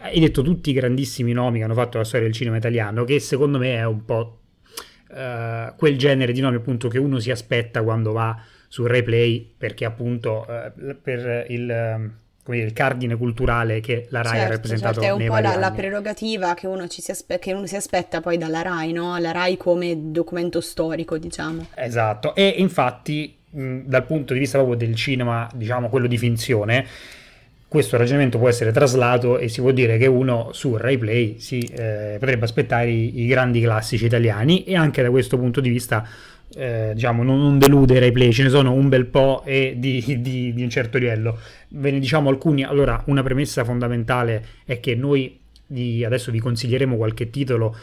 hai 0.02 0.18
detto 0.18 0.40
tutti 0.40 0.70
i 0.70 0.72
grandissimi 0.72 1.32
nomi 1.32 1.58
che 1.58 1.64
hanno 1.64 1.74
fatto 1.74 1.98
la 1.98 2.04
storia 2.04 2.26
del 2.26 2.34
cinema 2.34 2.56
italiano 2.56 3.04
che 3.04 3.20
secondo 3.20 3.58
me 3.58 3.74
è 3.74 3.84
un 3.84 4.04
po' 4.04 4.39
uh, 5.10 5.74
quel 5.76 5.98
genere 5.98 6.32
di 6.32 6.40
nomi 6.40 6.56
appunto 6.56 6.88
che 6.88 6.98
uno 6.98 7.18
si 7.18 7.30
aspetta 7.30 7.82
quando 7.82 8.12
va 8.12 8.40
sul 8.68 8.88
replay 8.88 9.54
perché 9.56 9.84
appunto 9.84 10.46
uh, 10.48 10.96
per 11.00 11.46
il, 11.48 12.12
dire, 12.44 12.66
il, 12.66 12.72
cardine 12.72 13.16
culturale 13.16 13.80
che 13.80 14.06
la 14.10 14.22
RAI 14.22 14.32
certo, 14.32 14.46
ha 14.46 14.54
rappresentato 14.54 15.00
certo, 15.00 15.18
è 15.18 15.22
un 15.22 15.26
po' 15.28 15.38
la, 15.38 15.56
la, 15.56 15.70
prerogativa 15.70 16.54
che 16.54 16.66
uno, 16.66 16.86
si 16.88 17.10
aspe- 17.10 17.38
che 17.38 17.52
uno, 17.52 17.66
si 17.66 17.76
aspetta 17.76 18.20
poi 18.20 18.38
dalla 18.38 18.62
RAI, 18.62 18.92
no? 18.92 19.18
La 19.18 19.32
RAI 19.32 19.56
come 19.56 20.10
documento 20.10 20.60
storico, 20.60 21.18
diciamo. 21.18 21.66
Esatto, 21.74 22.34
e 22.34 22.46
infatti 22.58 23.36
mh, 23.50 23.80
dal 23.84 24.04
punto 24.06 24.32
di 24.32 24.40
vista 24.40 24.58
proprio 24.58 24.76
del 24.76 24.94
cinema, 24.94 25.48
diciamo 25.54 25.88
quello 25.88 26.06
di 26.06 26.18
finzione, 26.18 26.86
questo 27.70 27.96
ragionamento 27.96 28.38
può 28.38 28.48
essere 28.48 28.72
traslato 28.72 29.38
e 29.38 29.46
si 29.46 29.60
può 29.60 29.70
dire 29.70 29.96
che 29.96 30.08
uno 30.08 30.48
su 30.50 30.76
Rai 30.76 30.98
Play 30.98 31.38
si 31.38 31.60
eh, 31.60 32.16
potrebbe 32.18 32.44
aspettare 32.44 32.90
i, 32.90 33.20
i, 33.20 33.26
grandi 33.28 33.60
classici 33.60 34.06
italiani 34.06 34.64
e 34.64 34.74
anche 34.74 35.02
da 35.02 35.10
questo 35.10 35.38
punto 35.38 35.60
di 35.60 35.68
vista 35.68 36.04
eh, 36.56 36.90
diciamo 36.94 37.22
non, 37.22 37.38
non 37.38 37.60
delude 37.60 38.00
Rai 38.00 38.10
Play, 38.10 38.32
ce 38.32 38.42
ne 38.42 38.48
sono 38.48 38.72
un 38.72 38.88
bel 38.88 39.06
po' 39.06 39.44
e 39.44 39.76
di, 39.78 40.02
di, 40.20 40.52
di, 40.52 40.62
un 40.64 40.68
certo 40.68 40.98
livello. 40.98 41.38
Ve 41.68 41.92
ne 41.92 42.00
diciamo 42.00 42.28
alcuni, 42.28 42.64
allora 42.64 43.00
una 43.06 43.22
premessa 43.22 43.62
fondamentale 43.62 44.44
è 44.64 44.80
che 44.80 44.96
noi 44.96 45.38
di, 45.64 46.04
adesso 46.04 46.32
vi 46.32 46.40
consiglieremo 46.40 46.96
qualche 46.96 47.30
titolo 47.30 47.76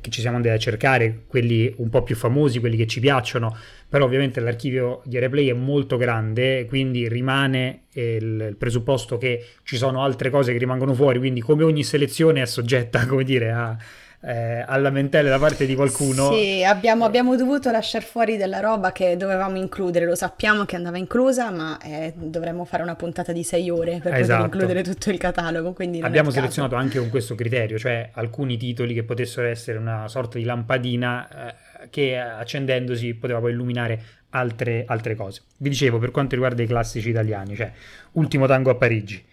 che 0.00 0.10
ci 0.10 0.20
siamo 0.20 0.36
andati 0.36 0.54
a 0.54 0.58
cercare, 0.58 1.22
quelli 1.26 1.72
un 1.78 1.88
po' 1.88 2.02
più 2.02 2.14
famosi, 2.14 2.60
quelli 2.60 2.76
che 2.76 2.86
ci 2.86 3.00
piacciono, 3.00 3.56
però 3.88 4.04
ovviamente 4.04 4.40
l'archivio 4.40 5.02
di 5.04 5.18
replay 5.18 5.48
è 5.48 5.52
molto 5.52 5.96
grande, 5.96 6.66
quindi 6.66 7.08
rimane 7.08 7.84
il, 7.94 8.48
il, 8.50 8.56
presupposto 8.56 9.18
che 9.18 9.44
ci 9.64 9.76
sono 9.76 10.02
altre 10.02 10.30
cose 10.30 10.52
che 10.52 10.58
rimangono 10.58 10.94
fuori, 10.94 11.18
quindi 11.18 11.40
come 11.40 11.64
ogni 11.64 11.82
selezione 11.82 12.42
è 12.42 12.46
soggetta, 12.46 13.04
come 13.08 13.24
dire, 13.24 13.50
a, 13.50 13.76
eh, 14.22 14.62
a 14.66 14.76
lamentele 14.76 15.28
da 15.28 15.38
parte 15.38 15.66
di 15.66 15.74
qualcuno. 15.74 16.32
Sì, 16.32 16.62
abbiamo, 16.62 17.04
abbiamo 17.04 17.36
dovuto 17.36 17.70
lasciare 17.70 18.04
fuori 18.04 18.36
della 18.36 18.60
roba 18.60 18.92
che 18.92 19.16
dovevamo 19.16 19.56
includere, 19.56 20.04
lo 20.04 20.14
sappiamo 20.14 20.64
che 20.64 20.76
andava 20.76 20.98
inclusa, 20.98 21.50
ma 21.50 21.78
eh, 21.78 22.12
dovremmo 22.16 22.64
fare 22.64 22.82
una 22.82 22.96
puntata 22.96 23.32
di 23.32 23.42
sei 23.42 23.70
ore 23.70 24.00
per 24.02 24.14
esatto. 24.14 24.42
poter 24.42 24.60
includere 24.60 24.82
tutto 24.82 25.10
il 25.10 25.18
catalogo. 25.18 25.74
abbiamo 26.02 26.30
selezionato 26.30 26.74
anche 26.74 26.98
con 26.98 27.08
questo 27.08 27.34
criterio, 27.34 27.78
cioè 27.78 28.10
alcuni 28.12 28.56
titoli 28.56 28.92
che 28.94 29.04
potessero 29.04 29.46
essere 29.46 29.78
una 29.78 30.06
sorta 30.08 30.38
di 30.38 30.44
lampadina 30.44 31.48
eh, 31.48 31.88
che 31.88 32.18
accendendosi 32.18 33.14
poteva 33.14 33.40
poi 33.40 33.52
illuminare 33.52 34.02
altre, 34.30 34.84
altre 34.86 35.14
cose. 35.14 35.42
Vi 35.56 35.68
dicevo, 35.70 35.98
per 35.98 36.10
quanto 36.10 36.34
riguarda 36.34 36.62
i 36.62 36.66
classici 36.66 37.08
italiani, 37.08 37.56
cioè 37.56 37.72
Ultimo 38.12 38.46
tango 38.46 38.70
a 38.70 38.74
Parigi, 38.74 39.24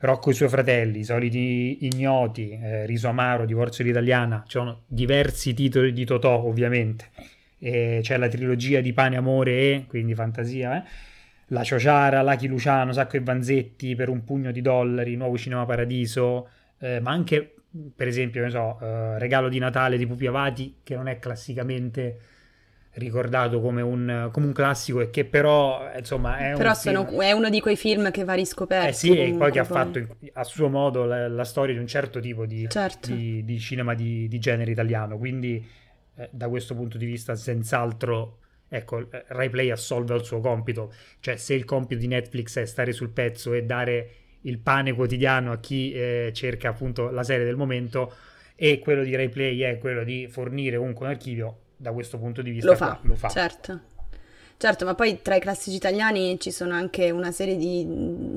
Rocco 0.00 0.30
e 0.30 0.32
i 0.32 0.34
suoi 0.34 0.48
fratelli, 0.48 1.00
i 1.00 1.04
soliti 1.04 1.84
ignoti, 1.84 2.50
eh, 2.50 2.86
Riso 2.86 3.08
Amaro, 3.08 3.44
Divorzio 3.44 3.84
l'italiana, 3.84 4.42
ci 4.46 4.58
sono 4.58 4.82
diversi 4.86 5.52
titoli 5.54 5.92
di 5.92 6.04
Totò 6.04 6.42
ovviamente, 6.42 7.10
e 7.58 8.00
c'è 8.02 8.16
la 8.16 8.28
trilogia 8.28 8.80
di 8.80 8.92
Pane, 8.92 9.16
Amore 9.16 9.52
e, 9.52 9.84
quindi 9.86 10.14
fantasia, 10.14 10.78
eh? 10.78 10.88
La 11.48 11.64
Ciociara, 11.64 12.22
Lachi 12.22 12.46
Luciano, 12.46 12.92
Sacco 12.92 13.16
e 13.16 13.20
Vanzetti 13.20 13.94
per 13.94 14.08
un 14.08 14.24
pugno 14.24 14.52
di 14.52 14.62
dollari, 14.62 15.16
Nuovo 15.16 15.36
Cinema 15.36 15.66
Paradiso, 15.66 16.48
eh, 16.78 17.00
ma 17.00 17.10
anche 17.10 17.54
per 17.94 18.08
esempio, 18.08 18.48
so, 18.50 18.78
eh, 18.80 19.18
Regalo 19.18 19.48
di 19.48 19.58
Natale 19.58 19.96
di 19.96 20.06
Pupi 20.06 20.26
Avati, 20.26 20.78
che 20.82 20.96
non 20.96 21.06
è 21.06 21.18
classicamente 21.18 22.18
ricordato 22.94 23.60
come 23.60 23.82
un, 23.82 24.28
come 24.32 24.46
un, 24.46 24.52
classico 24.52 25.00
e 25.00 25.10
che 25.10 25.24
però 25.24 25.88
insomma 25.96 26.38
è, 26.38 26.56
però 26.56 26.70
un 26.70 26.74
sono, 26.74 27.20
è 27.20 27.30
uno 27.30 27.48
di 27.48 27.60
quei 27.60 27.76
film 27.76 28.10
che 28.10 28.24
va 28.24 28.34
riscoperto 28.34 28.88
eh 28.88 28.92
sì 28.92 29.16
e 29.16 29.32
poi 29.32 29.52
che 29.52 29.60
ha 29.60 29.64
fatto 29.64 30.16
a 30.32 30.42
suo 30.42 30.68
modo 30.68 31.04
la, 31.04 31.28
la, 31.28 31.44
storia 31.44 31.74
di 31.74 31.80
un 31.80 31.86
certo 31.86 32.18
tipo 32.18 32.46
di, 32.46 32.68
certo. 32.68 33.12
di, 33.12 33.44
di 33.44 33.58
cinema 33.60 33.94
di, 33.94 34.26
di, 34.26 34.38
genere 34.40 34.72
italiano. 34.72 35.18
Quindi 35.18 35.64
eh, 36.16 36.28
da 36.32 36.48
questo 36.48 36.74
punto 36.74 36.98
di 36.98 37.06
vista 37.06 37.36
senz'altro 37.36 38.38
ecco 38.68 39.08
Rai 39.28 39.50
Play 39.50 39.70
assolve 39.70 40.12
al 40.12 40.24
suo 40.24 40.40
compito. 40.40 40.92
Cioè 41.20 41.36
se 41.36 41.54
il 41.54 41.64
compito 41.64 42.00
di 42.00 42.08
Netflix 42.08 42.58
è 42.58 42.66
stare 42.66 42.90
sul 42.90 43.10
pezzo 43.10 43.52
e 43.52 43.62
dare 43.62 44.10
il 44.42 44.58
pane 44.58 44.94
quotidiano 44.94 45.52
a 45.52 45.58
chi 45.58 45.92
eh, 45.92 46.30
cerca 46.34 46.70
appunto 46.70 47.10
la 47.10 47.22
serie 47.22 47.44
del 47.44 47.56
momento 47.56 48.12
e 48.56 48.80
quello 48.80 49.04
di 49.04 49.14
Rai 49.14 49.28
Play 49.28 49.60
è 49.60 49.78
quello 49.78 50.02
di 50.02 50.26
fornire 50.28 50.76
comunque 50.76 51.06
un 51.06 51.12
archivio 51.12 51.58
da 51.80 51.92
questo 51.92 52.18
punto 52.18 52.42
di 52.42 52.50
vista 52.50 52.70
lo 52.70 52.76
fa, 52.76 52.98
lo 53.00 53.14
fa. 53.14 53.28
certo. 53.28 53.80
Certo, 54.62 54.84
ma 54.84 54.94
poi 54.94 55.20
tra 55.22 55.36
i 55.36 55.40
classici 55.40 55.74
italiani 55.74 56.38
ci 56.38 56.50
sono 56.50 56.74
anche 56.74 57.10
una 57.10 57.32
serie 57.32 57.56
di, 57.56 57.82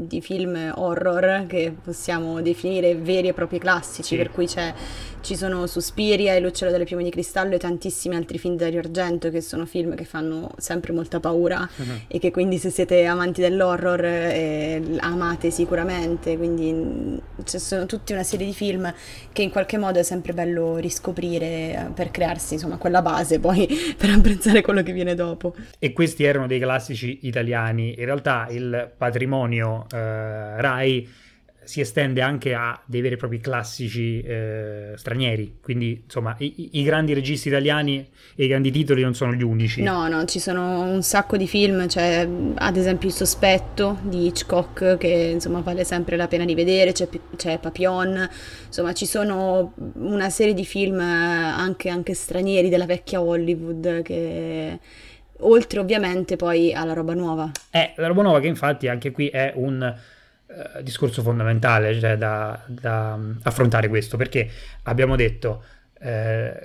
di 0.08 0.22
film 0.22 0.72
horror 0.74 1.46
che 1.48 1.76
possiamo 1.84 2.42
definire 2.42 2.96
veri 2.96 3.28
e 3.28 3.34
propri 3.34 3.60
classici, 3.60 4.16
sì. 4.16 4.16
per 4.16 4.32
cui 4.32 4.48
ci 4.48 5.36
sono 5.36 5.68
Suspiria 5.68 6.34
e 6.34 6.40
L'uccello 6.40 6.72
delle 6.72 6.86
piume 6.86 7.04
di 7.04 7.10
cristallo 7.10 7.56
e 7.56 7.58
tantissimi 7.58 8.16
altri 8.16 8.38
film 8.38 8.56
di 8.56 8.64
Argento 8.64 9.30
che 9.32 9.42
sono 9.42 9.66
film 9.66 9.96
che 9.96 10.06
fanno 10.06 10.52
sempre 10.58 10.94
molta 10.94 11.20
paura 11.20 11.60
uh-huh. 11.60 11.86
e 12.08 12.20
che 12.20 12.32
quindi 12.32 12.58
se 12.58 12.70
siete 12.70 13.06
amanti 13.06 13.42
dell'horror 13.42 14.04
eh, 14.06 14.82
amate 15.00 15.50
sicuramente, 15.50 16.38
quindi 16.38 16.72
mm, 16.72 17.18
ci 17.44 17.60
sono 17.60 17.86
tutta 17.86 18.14
una 18.14 18.24
serie 18.24 18.46
di 18.46 18.54
film 18.54 18.94
che 19.34 19.42
in 19.42 19.50
qualche 19.50 19.78
modo 19.78 20.00
è 20.00 20.04
sempre 20.04 20.34
bello 20.34 20.78
riscoprire 20.78 21.46
eh, 21.46 21.88
per 21.94 22.12
crearsi 22.12 22.54
insomma 22.54 22.78
quella 22.78 23.02
base 23.02 23.40
poi 23.40 23.68
per 23.98 24.10
apprezzare 24.10 24.62
quello 24.62 24.84
che 24.84 24.94
viene 24.94 25.16
dopo. 25.16 25.54
E 25.80 25.92
questo 25.92 26.13
questi 26.14 26.24
erano 26.26 26.46
dei 26.46 26.60
classici 26.60 27.20
italiani. 27.24 27.96
In 27.98 28.06
realtà 28.06 28.48
il 28.52 28.92
patrimonio 28.96 29.88
eh, 29.92 30.62
Rai 30.62 31.10
si 31.66 31.80
estende 31.80 32.22
anche 32.22 32.54
a 32.54 32.80
dei 32.86 33.00
veri 33.00 33.14
e 33.16 33.18
propri 33.18 33.40
classici 33.40 34.20
eh, 34.20 34.92
stranieri, 34.98 35.60
quindi 35.62 36.02
insomma 36.04 36.36
i, 36.40 36.72
i, 36.74 36.84
grandi 36.84 37.14
registi 37.14 37.48
italiani 37.48 38.06
e 38.36 38.44
i 38.44 38.48
grandi 38.50 38.70
titoli 38.70 39.02
non 39.02 39.16
sono 39.16 39.32
gli 39.32 39.44
unici. 39.44 39.82
No, 39.82 40.10
no, 40.10 40.26
ci 40.26 40.40
sono 40.40 40.82
un 40.82 41.02
sacco 41.04 41.38
di 41.38 41.48
film, 41.48 41.88
c'è 41.88 42.28
ad 42.56 42.76
esempio 42.76 43.08
Il 43.08 43.14
sospetto 43.14 43.98
di 44.02 44.26
Hitchcock 44.26 44.98
che 44.98 45.08
insomma 45.08 45.62
vale 45.62 45.86
sempre 45.86 46.18
la 46.18 46.28
pena 46.28 46.44
di 46.44 46.54
vedere, 46.54 46.92
c'è, 46.92 47.08
c'è 47.38 47.58
Papillon, 47.60 48.30
insomma 48.68 48.92
ci 48.92 49.06
sono 49.06 49.74
una 49.94 50.30
serie 50.30 50.54
di 50.54 50.66
film 50.66 51.00
anche, 51.00 51.88
anche 51.88 52.14
stranieri 52.14 52.68
della 52.68 52.86
vecchia 52.86 53.22
Hollywood 53.22 54.02
che 54.02 54.80
oltre 55.48 55.80
ovviamente 55.80 56.36
poi 56.36 56.74
alla 56.74 56.94
roba 56.94 57.14
nuova. 57.14 57.52
Eh, 57.72 57.94
la 57.96 58.08
roba 58.08 58.22
nuova 58.22 58.40
che 58.40 58.48
infatti 58.48 58.88
anche 58.88 59.12
qui 59.12 59.28
è 59.28 59.54
un 59.56 59.96
uh, 60.46 60.82
discorso 60.82 61.22
fondamentale 61.22 62.00
cioè 62.00 62.18
da, 62.18 62.60
da 62.68 63.14
um, 63.16 63.40
affrontare 63.44 63.88
questo, 63.88 64.18
perché 64.18 64.50
abbiamo 64.84 65.16
detto 65.16 65.64
uh, 66.00 66.06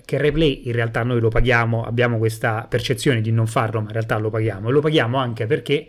che 0.04 0.14
il 0.14 0.20
replay 0.20 0.62
in 0.66 0.72
realtà 0.72 1.02
noi 1.02 1.20
lo 1.20 1.28
paghiamo, 1.28 1.84
abbiamo 1.84 2.18
questa 2.18 2.66
percezione 2.68 3.20
di 3.20 3.32
non 3.32 3.46
farlo, 3.46 3.80
ma 3.80 3.86
in 3.86 3.92
realtà 3.92 4.16
lo 4.18 4.30
paghiamo, 4.30 4.68
e 4.68 4.72
lo 4.72 4.80
paghiamo 4.80 5.16
anche 5.16 5.46
perché... 5.46 5.88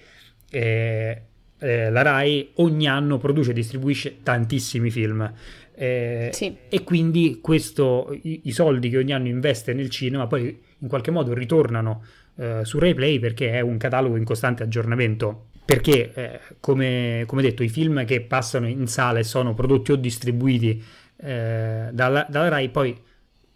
Eh, 0.50 1.22
eh, 1.60 1.90
la 1.90 2.02
RAI 2.02 2.52
ogni 2.56 2.88
anno 2.88 3.18
produce 3.18 3.52
e 3.52 3.54
distribuisce 3.54 4.24
tantissimi 4.24 4.90
film. 4.90 5.32
Eh, 5.76 6.30
sì. 6.34 6.56
E 6.68 6.84
quindi 6.84 7.40
questo, 7.42 8.18
i, 8.24 8.42
i, 8.46 8.52
soldi 8.52 8.90
che 8.90 8.98
ogni 8.98 9.14
anno 9.14 9.28
investe 9.28 9.74
nel 9.74 9.90
cinema 9.90 10.28
poi 10.28 10.58
in 10.80 10.88
qualche 10.88 11.12
modo 11.12 11.34
ritornano 11.34 12.04
eh, 12.40 12.62
su 12.64 12.80
RaiPlay 12.80 13.20
perché 13.20 13.52
è 13.52 13.60
un 13.60 13.78
catalogo 13.78 14.16
in 14.16 14.24
costante 14.24 14.64
aggiornamento. 14.64 15.48
Perché, 15.66 16.12
eh, 16.16 16.40
come, 16.60 17.24
come, 17.28 17.42
detto, 17.42 17.62
i 17.62 17.70
film 17.70 18.04
che 18.06 18.22
passano 18.22 18.68
in 18.68 18.88
sala 18.88 19.20
e 19.20 19.24
sono 19.24 19.54
prodotti 19.54 19.92
o 19.92 19.96
distribuiti 19.96 20.84
eh, 21.18 21.90
dalla, 21.92 22.26
dalla, 22.28 22.48
Rai 22.48 22.70
poi 22.70 22.98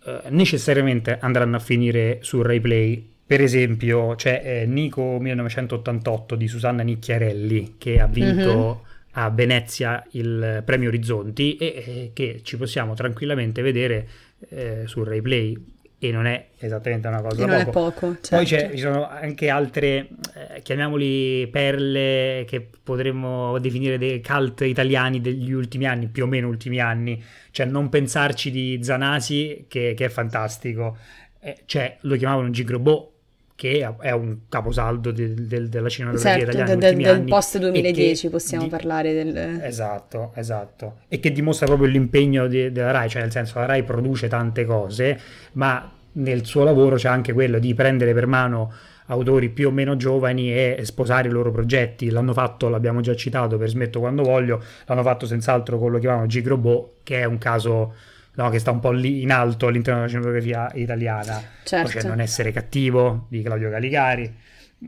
eh, 0.05 0.21
necessariamente 0.29 1.17
andranno 1.19 1.55
a 1.55 1.59
finire 1.59 2.19
su 2.21 2.41
RaiPlay. 2.41 3.11
Per 3.25 3.41
esempio, 3.41 4.13
c'è 4.15 4.41
eh, 4.43 4.65
Nico 4.67 5.17
1988 5.19 6.35
di 6.35 6.47
Susanna 6.47 6.83
Nicchiarelli 6.83 7.75
che 7.77 7.99
ha 7.99 8.07
vinto. 8.07 8.53
Mm-hmm 8.53 8.91
a 9.15 9.29
Venezia 9.29 10.03
il 10.13 10.63
premio 10.65 10.87
Orizzonti 10.87 11.55
e, 11.57 11.65
e, 11.65 12.11
che 12.13 12.39
ci 12.41 12.57
possiamo 12.57 12.95
tranquillamente 12.95 13.61
vedere 13.61 14.07
eh, 14.49 14.83
su 14.85 15.03
RaiPlay 15.03 15.72
e 16.07 16.11
non 16.11 16.25
è 16.25 16.47
esattamente 16.59 17.07
una 17.07 17.21
cosa 17.21 17.41
e 17.41 17.45
non 17.45 17.63
poco. 17.63 17.69
è 17.69 17.71
poco 17.71 18.17
certo. 18.21 18.35
poi 18.35 18.45
ci 18.45 18.77
sono 18.77 19.07
anche 19.07 19.49
altre 19.49 20.07
eh, 20.33 20.61
chiamiamoli 20.61 21.47
perle 21.47 22.45
che 22.47 22.67
potremmo 22.83 23.57
definire 23.59 23.97
dei 23.97 24.21
cult 24.21 24.61
italiani 24.61 25.21
degli 25.21 25.51
ultimi 25.51 25.85
anni 25.85 26.07
più 26.07 26.23
o 26.23 26.27
meno 26.27 26.47
ultimi 26.47 26.79
anni 26.79 27.23
cioè 27.51 27.65
non 27.65 27.89
pensarci 27.89 28.51
di 28.51 28.79
Zanasi 28.81 29.65
che, 29.67 29.93
che 29.95 30.05
è 30.05 30.09
fantastico 30.09 30.97
eh, 31.39 31.59
cioè 31.65 31.97
lo 32.01 32.15
chiamavano 32.15 32.49
Gigrobot 32.49 33.12
che 33.55 33.95
è 33.99 34.11
un 34.11 34.37
caposaldo 34.49 35.11
del, 35.11 35.45
del, 35.45 35.69
della 35.69 35.89
cinematografia 35.89 36.45
certo, 36.45 36.57
italiana 36.57 36.75
del, 36.75 36.95
del 36.97 37.23
post 37.25 37.59
2010 37.59 38.29
possiamo 38.29 38.63
di... 38.63 38.69
parlare 38.69 39.13
del... 39.13 39.61
esatto, 39.61 40.31
esatto 40.35 40.97
e 41.07 41.19
che 41.19 41.31
dimostra 41.31 41.67
proprio 41.67 41.87
l'impegno 41.87 42.47
di, 42.47 42.71
della 42.71 42.91
RAI 42.91 43.09
cioè 43.09 43.21
nel 43.21 43.31
senso 43.31 43.59
la 43.59 43.65
RAI 43.65 43.83
produce 43.83 44.27
tante 44.27 44.65
cose 44.65 45.19
ma 45.53 45.91
nel 46.13 46.45
suo 46.45 46.63
lavoro 46.63 46.95
c'è 46.95 47.09
anche 47.09 47.33
quello 47.33 47.59
di 47.59 47.73
prendere 47.73 48.13
per 48.13 48.27
mano 48.27 48.71
autori 49.07 49.49
più 49.49 49.67
o 49.67 49.71
meno 49.71 49.95
giovani 49.95 50.53
e 50.53 50.79
sposare 50.83 51.27
i 51.27 51.31
loro 51.31 51.51
progetti. 51.51 52.09
L'hanno 52.09 52.33
fatto, 52.33 52.69
l'abbiamo 52.69 53.01
già 53.01 53.15
citato 53.15 53.57
per 53.57 53.69
Smetto 53.69 53.99
quando 53.99 54.23
voglio, 54.23 54.61
l'hanno 54.85 55.03
fatto 55.03 55.25
senz'altro 55.25 55.77
con 55.77 55.91
lo 55.91 55.99
chiamano 55.99 56.25
Gigrobot, 56.25 56.91
che 57.03 57.19
è 57.19 57.25
un 57.25 57.37
caso 57.37 57.93
no, 58.35 58.49
che 58.49 58.59
sta 58.59 58.71
un 58.71 58.79
po' 58.79 58.91
lì 58.91 59.21
in 59.21 59.31
alto 59.31 59.67
all'interno 59.67 59.99
della 59.99 60.11
cinematografia 60.11 60.71
italiana. 60.75 61.41
Certo. 61.63 61.91
Poi 61.91 62.01
c'è 62.01 62.07
Non 62.07 62.19
essere 62.19 62.51
cattivo 62.51 63.27
di 63.29 63.41
Claudio 63.41 63.69
Caligari, 63.69 64.33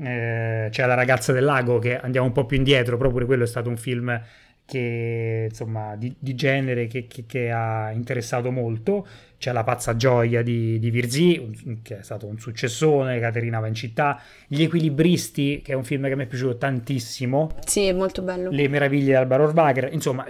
eh, 0.01 0.67
c'è 0.69 0.85
La 0.85 0.93
ragazza 0.93 1.31
del 1.31 1.43
lago 1.43 1.79
che 1.79 1.99
andiamo 1.99 2.27
un 2.27 2.33
po' 2.33 2.45
più 2.45 2.57
indietro, 2.57 2.97
pure 2.97 3.25
quello 3.25 3.43
è 3.43 3.47
stato 3.47 3.69
un 3.69 3.77
film 3.77 4.21
che, 4.65 5.47
insomma, 5.49 5.95
di, 5.95 6.13
di 6.17 6.33
genere 6.33 6.87
che, 6.87 7.05
che, 7.07 7.25
che, 7.27 7.51
ha 7.51 7.91
interessato 7.91 8.51
molto. 8.51 9.05
C'è 9.37 9.51
La 9.51 9.63
pazza 9.63 9.95
gioia 9.95 10.41
di, 10.41 10.79
di 10.79 10.89
Virzì, 10.89 11.79
che 11.83 11.99
è 11.99 12.03
stato 12.03 12.25
un 12.25 12.39
successone, 12.39 13.19
Caterina 13.19 13.59
va 13.59 13.67
in 13.67 13.75
città. 13.75 14.19
Gli 14.47 14.63
equilibristi, 14.63 15.61
che 15.63 15.73
è 15.73 15.75
un 15.75 15.83
film 15.83 16.07
che 16.07 16.15
mi 16.15 16.23
è 16.23 16.25
piaciuto 16.25 16.57
tantissimo. 16.57 17.51
Sì, 17.65 17.83
è 17.83 17.93
molto 17.93 18.21
bello. 18.21 18.49
Le 18.49 18.67
meraviglie 18.67 19.05
di 19.05 19.13
Alvaro 19.13 19.43
Orbacher. 19.43 19.89
Insomma, 19.93 20.25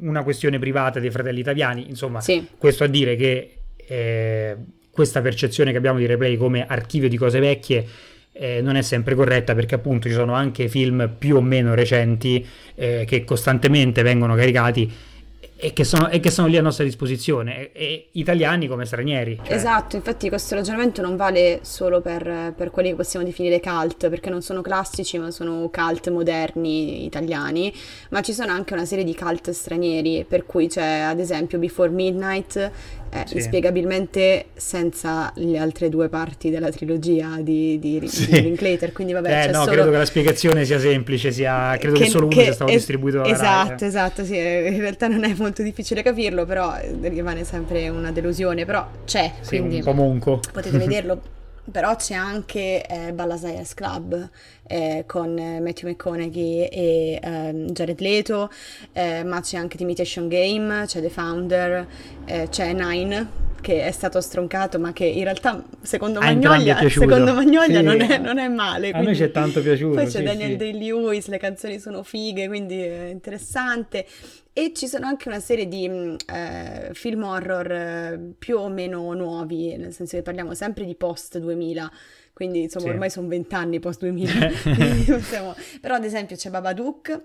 una 0.00 0.22
questione 0.22 0.58
privata 0.58 1.00
dei 1.00 1.10
fratelli 1.10 1.40
italiani. 1.40 1.88
Insomma, 1.88 2.20
sì. 2.20 2.46
questo 2.56 2.84
a 2.84 2.86
dire 2.86 3.16
che 3.16 3.58
eh, 3.76 4.56
questa 4.90 5.20
percezione 5.20 5.72
che 5.72 5.76
abbiamo 5.76 5.98
di 5.98 6.06
replay 6.06 6.36
come 6.36 6.64
archivio 6.66 7.08
di 7.08 7.16
cose 7.16 7.40
vecchie 7.40 7.84
eh, 8.36 8.60
non 8.60 8.76
è 8.76 8.82
sempre 8.82 9.14
corretta 9.14 9.54
perché 9.54 9.76
appunto 9.76 10.08
ci 10.08 10.14
sono 10.14 10.34
anche 10.34 10.68
film 10.68 11.14
più 11.16 11.36
o 11.36 11.40
meno 11.40 11.74
recenti 11.74 12.44
eh, 12.74 13.04
che 13.06 13.24
costantemente 13.24 14.02
vengono 14.02 14.34
caricati 14.34 14.92
e 15.64 15.72
che, 15.72 15.84
sono, 15.84 16.10
e 16.10 16.20
che, 16.20 16.30
sono, 16.30 16.46
lì 16.46 16.58
a 16.58 16.60
nostra 16.60 16.84
disposizione, 16.84 17.56
e, 17.56 17.70
e 17.72 18.08
italiani 18.12 18.68
come 18.68 18.84
stranieri. 18.84 19.40
Cioè. 19.42 19.54
Esatto, 19.54 19.96
infatti 19.96 20.28
questo 20.28 20.54
ragionamento 20.54 21.00
non 21.00 21.16
vale 21.16 21.60
solo 21.62 22.02
per, 22.02 22.52
per, 22.54 22.70
quelli 22.70 22.90
che 22.90 22.96
possiamo 22.96 23.24
definire 23.24 23.60
cult, 23.60 24.10
perché 24.10 24.28
non 24.28 24.42
sono 24.42 24.60
classici, 24.60 25.16
ma 25.16 25.30
sono 25.30 25.70
cult 25.72 26.10
moderni 26.10 27.06
italiani, 27.06 27.72
ma 28.10 28.20
ci 28.20 28.34
sono 28.34 28.52
anche 28.52 28.74
una 28.74 28.84
serie 28.84 29.04
di 29.04 29.14
cult 29.14 29.52
stranieri, 29.52 30.26
per 30.28 30.44
cui 30.44 30.68
c'è 30.68 30.98
ad 30.98 31.18
esempio 31.18 31.58
Before 31.58 31.88
Midnight, 31.88 32.70
eh, 33.14 33.22
sì. 33.26 33.36
inspiegabilmente 33.36 34.46
senza 34.54 35.32
le 35.36 35.56
altre 35.56 35.88
due 35.88 36.08
parti 36.08 36.50
della 36.50 36.70
trilogia 36.70 37.38
di, 37.40 37.78
di, 37.78 38.02
sì. 38.08 38.28
di 38.28 38.42
Linklater. 38.42 38.92
Quindi, 38.92 39.12
vabbè, 39.12 39.44
eh, 39.44 39.50
no, 39.52 39.60
solo... 39.60 39.70
credo 39.70 39.90
che 39.90 39.96
la 39.98 40.04
spiegazione 40.04 40.64
sia 40.64 40.80
semplice, 40.80 41.30
sia... 41.30 41.76
credo 41.78 41.96
che, 41.96 42.04
che 42.04 42.10
solo 42.10 42.26
uno 42.26 42.40
sia 42.40 42.52
stato 42.52 42.70
es- 42.70 42.78
distribuito 42.78 43.22
Esatto, 43.24 43.68
Rai. 43.78 43.88
esatto, 43.88 44.24
sì, 44.24 44.36
in 44.36 44.80
realtà 44.80 45.06
non 45.06 45.22
è 45.22 45.32
molto 45.36 45.53
difficile 45.62 46.02
capirlo, 46.02 46.44
però 46.44 46.74
rimane 47.00 47.44
sempre 47.44 47.88
una 47.88 48.10
delusione, 48.12 48.64
però 48.64 48.86
c'è, 49.04 49.32
sì, 49.40 49.58
quindi 49.58 49.76
un 49.76 49.82
po' 49.82 49.92
monco. 49.92 50.40
potete 50.52 50.78
vederlo. 50.78 51.20
Però 51.70 51.96
c'è 51.96 52.12
anche 52.12 52.84
eh, 52.86 53.12
Ballasaias 53.14 53.72
Club 53.72 54.28
eh, 54.66 55.04
con 55.06 55.32
Matthew 55.32 55.88
McConaughey 55.88 56.64
e 56.66 57.20
eh, 57.22 57.64
Jared 57.70 58.00
Leto, 58.00 58.50
eh, 58.92 59.24
ma 59.24 59.40
c'è 59.40 59.56
anche 59.56 59.78
The 59.78 59.82
Imitation 59.82 60.28
Game, 60.28 60.84
c'è 60.84 61.00
The 61.00 61.08
Founder, 61.08 61.86
eh, 62.26 62.48
c'è 62.50 62.74
Nine 62.74 63.52
che 63.64 63.82
è 63.82 63.90
stato 63.92 64.20
stroncato 64.20 64.78
ma 64.78 64.92
che 64.92 65.06
in 65.06 65.24
realtà 65.24 65.64
secondo 65.80 66.18
a 66.18 66.24
Magnolia, 66.24 66.86
secondo 66.86 67.32
Magnolia 67.32 67.78
sì. 67.78 67.82
non, 67.82 68.00
è, 68.02 68.18
non, 68.18 68.38
è, 68.38 68.46
male. 68.46 68.90
A 68.90 69.00
noi 69.00 69.16
ci 69.16 69.22
è 69.22 69.30
tanto 69.30 69.62
piaciuto. 69.62 69.94
Poi 69.94 70.04
c'è 70.04 70.18
sì, 70.18 70.22
Daniel 70.22 70.50
sì. 70.50 70.56
Day-Lewis, 70.56 71.28
le 71.28 71.38
canzoni 71.38 71.78
sono 71.78 72.02
fighe, 72.02 72.46
quindi 72.46 72.78
è 72.82 73.06
interessante. 73.06 74.04
E 74.56 74.72
ci 74.72 74.86
sono 74.86 75.06
anche 75.06 75.28
una 75.28 75.40
serie 75.40 75.66
di 75.66 75.88
mm, 75.88 76.14
eh, 76.32 76.90
film 76.92 77.24
horror 77.24 77.72
eh, 77.72 78.34
più 78.38 78.56
o 78.56 78.68
meno 78.68 79.12
nuovi, 79.12 79.76
nel 79.76 79.92
senso 79.92 80.16
che 80.16 80.22
parliamo 80.22 80.54
sempre 80.54 80.84
di 80.84 80.94
post 80.94 81.38
2000 81.38 81.90
quindi 82.32 82.62
insomma 82.62 82.86
sì. 82.86 82.90
ormai 82.90 83.10
sono 83.10 83.28
vent'anni 83.28 83.78
post 83.78 84.00
2000 84.00 84.50
però 85.80 85.94
ad 85.94 86.04
esempio 86.04 86.34
c'è 86.34 86.50
Babadook 86.50 87.22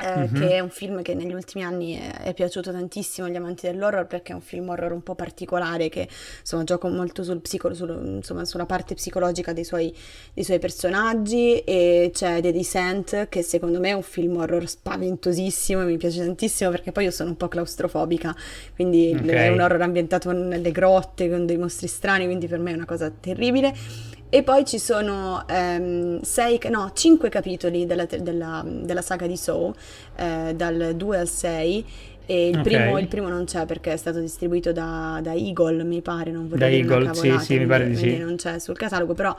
eh, 0.00 0.18
mm-hmm. 0.18 0.34
che 0.34 0.50
è 0.50 0.60
un 0.60 0.68
film 0.68 1.02
che 1.02 1.14
negli 1.14 1.32
ultimi 1.32 1.64
anni 1.64 1.98
è, 1.98 2.22
è, 2.22 2.34
piaciuto 2.34 2.70
tantissimo 2.70 3.26
agli 3.26 3.36
amanti 3.36 3.66
dell'horror 3.66 4.06
perché 4.06 4.32
è 4.32 4.34
un 4.34 4.40
film 4.42 4.68
horror 4.68 4.92
un 4.92 5.02
po' 5.02 5.14
particolare 5.14 5.88
che 5.88 6.06
insomma 6.40 6.62
gioca 6.62 6.88
molto 6.88 7.24
sul 7.24 7.40
psico, 7.40 7.72
sul, 7.74 8.16
insomma, 8.16 8.44
sulla 8.44 8.66
parte 8.66 8.94
psicologica 8.94 9.52
dei 9.52 9.64
suoi, 9.64 9.92
dei 10.34 10.44
suoi, 10.44 10.58
personaggi 10.58 11.58
e 11.60 12.10
c'è 12.12 12.40
The 12.40 12.52
Descent 12.52 13.28
che 13.28 13.42
secondo 13.42 13.80
me 13.80 13.88
è 13.88 13.92
un 13.94 14.02
film 14.02 14.36
horror 14.36 14.68
spaventosissimo 14.68 15.82
e 15.82 15.84
mi 15.84 15.96
piace 15.96 16.24
tantissimo 16.24 16.70
perché 16.70 16.92
poi 16.92 17.04
io 17.04 17.10
sono 17.10 17.30
un 17.30 17.36
po' 17.36 17.48
claustrofobica 17.48 18.36
quindi 18.74 19.16
okay. 19.18 19.46
è 19.46 19.48
un 19.48 19.60
horror 19.60 19.80
ambientato 19.82 20.30
nelle 20.32 20.70
grotte 20.70 21.28
con 21.28 21.46
dei 21.46 21.56
mostri 21.56 21.88
strani 21.88 22.26
quindi 22.26 22.46
per 22.46 22.58
me 22.58 22.72
è 22.72 22.74
una 22.74 22.86
cosa 22.86 23.10
terribile 23.10 24.16
e 24.30 24.42
poi 24.42 24.64
ci 24.66 24.78
sono 24.78 25.44
um, 25.48 26.20
sei, 26.20 26.60
no, 26.70 26.90
cinque 26.94 27.30
capitoli 27.30 27.86
della, 27.86 28.04
della, 28.04 28.62
della 28.66 29.02
saga 29.02 29.26
di 29.26 29.36
Saw, 29.36 29.72
eh, 30.16 30.52
dal 30.54 30.92
2 30.94 31.18
al 31.18 31.28
6. 31.28 31.84
E 32.30 32.48
il, 32.48 32.58
okay. 32.58 32.62
primo, 32.62 32.98
il, 32.98 33.08
primo, 33.08 33.28
non 33.28 33.46
c'è 33.46 33.64
perché 33.64 33.94
è 33.94 33.96
stato 33.96 34.20
distribuito 34.20 34.70
da, 34.70 35.18
da 35.22 35.32
Eagle, 35.32 35.82
mi 35.82 36.02
pare, 36.02 36.30
non 36.30 36.46
vorrei 36.46 36.82
da 36.82 36.96
dire 36.98 37.06
Eagle, 37.06 37.14
sì, 37.14 37.38
sì, 37.42 37.58
mi 37.58 37.64
pare 37.64 37.88
di 37.88 37.96
sì. 37.96 38.18
non 38.18 38.36
c'è 38.36 38.58
sul 38.58 38.76
catalogo, 38.76 39.14
però 39.14 39.34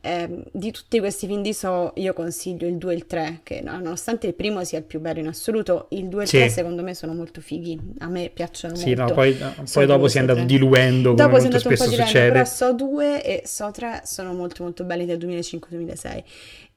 eh, 0.00 0.44
di 0.52 0.70
tutti 0.70 0.98
questi 0.98 1.26
film 1.26 1.42
di 1.42 1.52
So 1.52 1.92
io 1.96 2.12
consiglio 2.12 2.66
il 2.66 2.76
2 2.76 2.92
e 2.92 2.96
il 2.96 3.06
3 3.06 3.40
che 3.42 3.60
nonostante 3.60 4.26
il 4.26 4.34
primo 4.34 4.64
sia 4.64 4.78
il 4.78 4.84
più 4.84 5.00
bello 5.00 5.20
in 5.20 5.26
assoluto 5.26 5.86
il 5.90 6.08
2 6.08 6.20
e 6.20 6.22
il 6.24 6.28
sì. 6.28 6.36
3 6.38 6.48
secondo 6.48 6.82
me 6.82 6.94
sono 6.94 7.14
molto 7.14 7.40
fighi 7.40 7.78
a 7.98 8.08
me 8.08 8.30
piacciono 8.32 8.74
sì, 8.74 8.94
molto 8.94 9.02
no, 9.02 9.12
poi, 9.12 9.38
poi 9.72 9.86
dopo 9.86 10.08
si 10.08 10.16
è 10.16 10.20
andato 10.20 10.38
3. 10.38 10.46
diluendo 10.46 11.14
dopo 11.14 11.36
come 11.36 11.42
molto 11.42 11.58
spesso 11.58 11.88
diluendo, 11.88 12.06
succede 12.06 12.32
però 12.32 12.44
So 12.44 12.72
2 12.72 13.24
e 13.24 13.42
So 13.44 13.70
3 13.70 14.02
sono 14.04 14.32
molto 14.32 14.62
molto 14.62 14.84
belli 14.84 15.06
del 15.06 15.18
2005-2006 15.18 16.22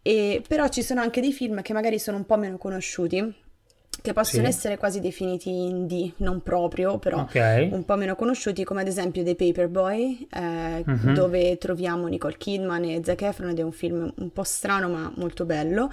e, 0.03 0.41
però 0.47 0.67
ci 0.67 0.81
sono 0.81 1.01
anche 1.01 1.21
dei 1.21 1.31
film 1.31 1.61
che 1.61 1.73
magari 1.73 1.99
sono 1.99 2.17
un 2.17 2.25
po' 2.25 2.37
meno 2.37 2.57
conosciuti 2.57 3.33
che 4.01 4.13
possono 4.13 4.43
sì. 4.43 4.49
essere 4.49 4.77
quasi 4.77 4.99
definiti 4.99 5.49
indie, 5.49 6.13
non 6.17 6.41
proprio, 6.41 6.97
però 6.97 7.21
okay. 7.21 7.69
un 7.71 7.85
po' 7.85 7.95
meno 7.95 8.15
conosciuti, 8.15 8.63
come 8.63 8.81
ad 8.81 8.87
esempio 8.87 9.23
The 9.23 9.35
Paperboy, 9.35 10.27
eh, 10.31 10.83
uh-huh. 10.85 11.13
dove 11.13 11.57
troviamo 11.57 12.07
Nicole 12.07 12.35
Kidman 12.37 12.83
e 12.85 13.01
Zac 13.03 13.21
Efron 13.21 13.49
ed 13.49 13.59
è 13.59 13.61
un 13.61 13.71
film 13.71 14.11
un 14.15 14.31
po' 14.31 14.43
strano 14.43 14.89
ma 14.89 15.11
molto 15.15 15.45
bello. 15.45 15.91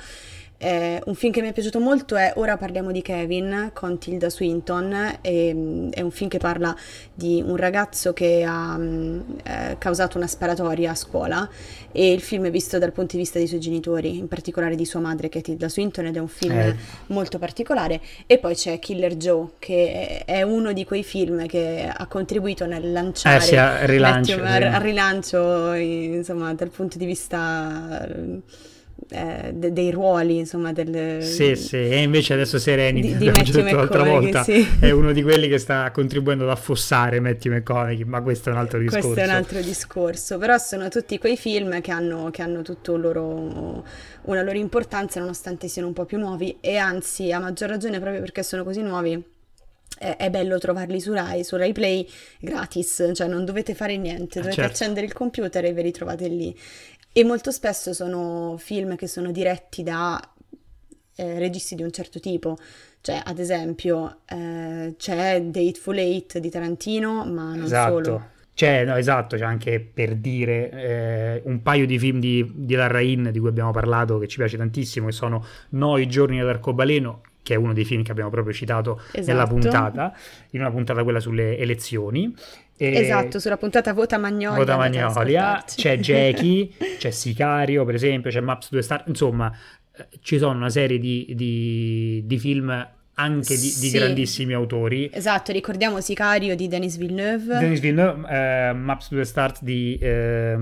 Eh, 0.61 1.01
un 1.05 1.15
film 1.15 1.33
che 1.33 1.41
mi 1.41 1.51
è 1.51 1.53
piaciuto 1.53 1.79
molto 1.79 2.17
è 2.17 2.33
Ora 2.35 2.57
parliamo 2.57 2.91
di 2.91 3.01
Kevin 3.01 3.71
con 3.73 3.97
Tilda 3.97 4.29
Swinton, 4.29 5.19
e, 5.21 5.55
mm, 5.55 5.91
è 5.91 6.01
un 6.01 6.11
film 6.11 6.29
che 6.29 6.39
parla 6.39 6.75
di 7.15 7.41
un 7.47 7.55
ragazzo 7.55 8.13
che 8.13 8.43
ha 8.43 8.77
mm, 8.77 9.21
eh, 9.45 9.77
causato 9.79 10.19
una 10.19 10.27
sparatoria 10.27 10.91
a 10.91 10.95
scuola 10.97 11.49
e 11.93 12.13
il 12.13 12.21
film 12.21 12.47
è 12.47 12.51
visto 12.51 12.77
dal 12.79 12.91
punto 12.91 13.13
di 13.13 13.19
vista 13.19 13.39
dei 13.39 13.47
suoi 13.47 13.61
genitori, 13.61 14.19
in 14.19 14.27
particolare 14.27 14.75
di 14.75 14.85
sua 14.85 14.99
madre 14.99 15.29
che 15.29 15.39
è 15.39 15.43
Tilda 15.43 15.69
Swinton 15.69 16.07
ed 16.07 16.17
è 16.17 16.19
un 16.19 16.29
film 16.29 16.59
eh. 16.59 16.77
molto 17.07 17.39
particolare 17.39 18.01
e 18.27 18.39
poi 18.39 18.57
c'è 18.57 18.81
Killer 18.81 19.15
Joe 19.15 19.51
che 19.61 20.25
è 20.25 20.43
uno 20.43 20.73
di 20.73 20.85
quei 20.85 21.05
film 21.05 21.47
che 21.47 21.89
ha 21.89 22.07
contribuito 22.09 22.67
nel 22.67 22.91
lanciare 22.91 23.37
eh, 23.37 23.41
sì, 23.41 23.55
al 23.57 23.87
rilancio, 23.87 24.43
al 24.43 24.81
rilancio 24.81 25.73
insomma 25.75 26.53
dal 26.55 26.71
punto 26.71 26.99
di 26.99 27.07
vista 27.07 28.07
eh, 29.11 29.53
de- 29.55 29.73
dei 29.73 29.91
ruoli, 29.91 30.39
insomma, 30.39 30.73
del... 30.73 31.23
Sì, 31.23 31.57
sì, 31.57 31.77
e 31.77 32.03
invece 32.03 32.35
adesso 32.35 32.59
Serenity, 32.59 33.17
di, 33.17 33.31
di 33.31 33.51
detto 33.51 33.75
l'altra 33.75 34.03
volta, 34.03 34.43
sì. 34.43 34.67
è 34.81 34.91
uno 34.91 35.13
di 35.13 35.23
quelli 35.23 35.49
che 35.49 35.59
sta 35.59 35.91
contribuendo 35.91 36.45
ad 36.45 36.51
affossare 36.51 37.21
Matthew 37.21 37.55
McConaughey, 37.55 38.05
ma 38.05 38.21
questo 38.21 38.51
è 38.51 38.53
un 38.53 38.59
altro 38.59 38.79
discorso. 38.79 39.07
Questo 39.07 39.25
è 39.25 39.29
un 39.29 39.35
altro 39.35 39.61
discorso, 39.61 40.39
però 40.39 40.59
sono 40.59 40.89
tutti 40.89 41.19
quei 41.19 41.37
film 41.37 41.81
che 41.81 41.91
hanno, 41.91 42.31
che 42.31 42.43
hanno 42.43 42.63
tutto 42.63 42.97
loro, 42.97 43.85
una 44.23 44.43
loro 44.43 44.59
importanza 44.59 45.21
nonostante 45.21 45.69
siano 45.69 45.89
un 45.89 45.95
po' 45.95 46.05
più 46.05 46.19
nuovi 46.19 46.59
e 46.61 46.77
anzi, 46.77 47.33
a 47.33 47.39
maggior 47.39 47.69
ragione 47.69 48.01
proprio 48.01 48.21
perché 48.21 48.43
sono 48.43 48.65
così 48.65 48.83
nuovi, 48.83 49.37
è 49.99 50.31
bello 50.31 50.59
trovarli 50.59 51.01
su 51.01 51.13
Rai, 51.13 51.43
su 51.43 51.57
Rai 51.57 51.73
Play 51.73 52.07
gratis, 52.39 53.11
cioè 53.15 53.27
non 53.27 53.45
dovete 53.45 53.75
fare 53.75 53.97
niente, 53.97 54.39
dovete 54.39 54.61
certo. 54.61 54.71
accendere 54.71 55.07
il 55.07 55.13
computer 55.13 55.65
e 55.65 55.73
ve 55.73 55.83
li 55.83 55.91
trovate 55.91 56.29
lì. 56.29 56.57
E 57.19 57.25
molto 57.25 57.51
spesso 57.51 57.93
sono 57.93 58.55
film 58.59 58.95
che 58.95 59.09
sono 59.09 59.33
diretti 59.33 59.83
da 59.83 60.23
eh, 61.17 61.39
registi 61.41 61.75
di 61.75 61.83
un 61.83 61.91
certo 61.91 62.21
tipo. 62.21 62.57
Cioè, 63.01 63.21
ad 63.25 63.41
esempio, 63.41 64.19
eh, 64.25 64.95
c'è 64.97 65.43
Dateful 65.43 65.99
Eight 65.99 66.39
di 66.39 66.49
Tarantino, 66.49 67.25
ma 67.25 67.57
non 67.57 67.65
esatto. 67.65 68.05
solo. 68.05 68.31
C'è, 68.55 68.85
no, 68.85 68.95
esatto, 68.95 69.35
c'è 69.35 69.43
anche 69.43 69.81
per 69.81 70.15
dire 70.15 70.71
eh, 70.71 71.43
un 71.47 71.61
paio 71.61 71.87
di 71.87 71.99
film 71.99 72.21
di, 72.21 72.53
di 72.55 72.77
Larrain 72.77 73.31
di 73.33 73.41
cui 73.41 73.49
abbiamo 73.49 73.73
parlato 73.73 74.19
che 74.19 74.29
ci 74.29 74.37
piace 74.37 74.57
tantissimo, 74.57 75.07
che 75.07 75.13
sono 75.13 75.45
Noi 75.71 76.07
giorni 76.07 76.39
dell'arcobaleno, 76.39 77.23
che 77.43 77.55
è 77.55 77.57
uno 77.57 77.73
dei 77.73 77.85
film 77.85 78.05
che 78.05 78.13
abbiamo 78.13 78.31
proprio 78.31 78.55
citato 78.55 79.01
esatto. 79.11 79.27
nella 79.27 79.47
puntata, 79.49 80.17
in 80.51 80.61
una 80.61 80.71
puntata 80.71 81.03
quella 81.03 81.19
sulle 81.19 81.59
elezioni. 81.59 82.33
E 82.79 82.97
esatto, 82.97 83.41
sulla 83.41 83.57
puntata 83.57 83.93
Vota 83.93 84.19
Magnolia. 84.19 84.57
Vota 84.57 84.77
Magnolia, 84.77 85.65
c'è 85.67 85.99
Jackie, 85.99 86.71
c'è 86.97 87.11
Sicario 87.11 87.85
per 87.85 87.97
esempio, 87.97 88.31
c'è 88.31 88.41
Maps 88.41 88.71
2 88.71 88.83
Star, 88.83 89.03
insomma 89.09 89.53
eh, 89.97 90.07
ci 90.23 90.39
sono 90.39 90.57
una 90.57 90.71
serie 90.71 91.01
di, 91.01 91.33
di, 91.35 92.23
di 92.25 92.39
film 92.39 92.89
anche 93.15 93.57
di, 93.57 93.67
sì. 93.67 93.91
di, 93.91 93.99
grandissimi 93.99 94.53
autori. 94.53 95.11
Esatto, 95.13 95.51
ricordiamo 95.51 96.01
Sicario 96.01 96.55
di 96.55 96.69
Denis 96.69 96.97
Villeneuve. 96.97 97.59
Denis 97.59 97.81
Villeneuve, 97.81 98.29
eh, 98.29 98.73
Maps 98.73 99.09
to 99.09 99.17
the 99.17 99.25
Start 99.25 99.63
di 99.63 99.99
eh, 100.01 100.57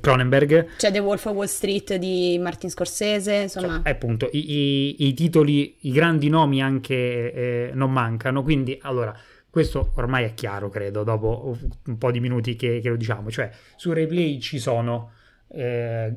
Cronenberg. 0.00 0.76
C'è 0.76 0.92
The 0.92 1.00
Wolf 1.00 1.26
of 1.26 1.34
Wall 1.34 1.46
Street 1.46 1.96
di 1.96 2.38
Martin 2.40 2.70
Scorsese, 2.70 3.34
insomma. 3.34 3.80
Cioè, 3.82 3.92
appunto, 3.92 4.28
i, 4.30 4.52
i, 4.52 5.06
i, 5.08 5.14
titoli, 5.14 5.76
i 5.80 5.90
grandi 5.90 6.28
nomi 6.28 6.62
anche 6.62 6.94
eh, 6.94 7.70
non 7.74 7.90
mancano, 7.90 8.44
quindi 8.44 8.78
allora 8.82 9.12
questo 9.56 9.92
ormai 9.94 10.24
è 10.24 10.34
chiaro, 10.34 10.68
credo, 10.68 11.02
dopo 11.02 11.56
un 11.86 11.96
po' 11.96 12.10
di 12.10 12.20
minuti 12.20 12.56
che, 12.56 12.78
che 12.82 12.90
lo 12.90 12.96
diciamo. 12.96 13.30
Cioè, 13.30 13.48
su 13.76 13.90
Replay 13.90 14.38
ci 14.38 14.58
sono 14.58 15.12
eh, 15.48 16.12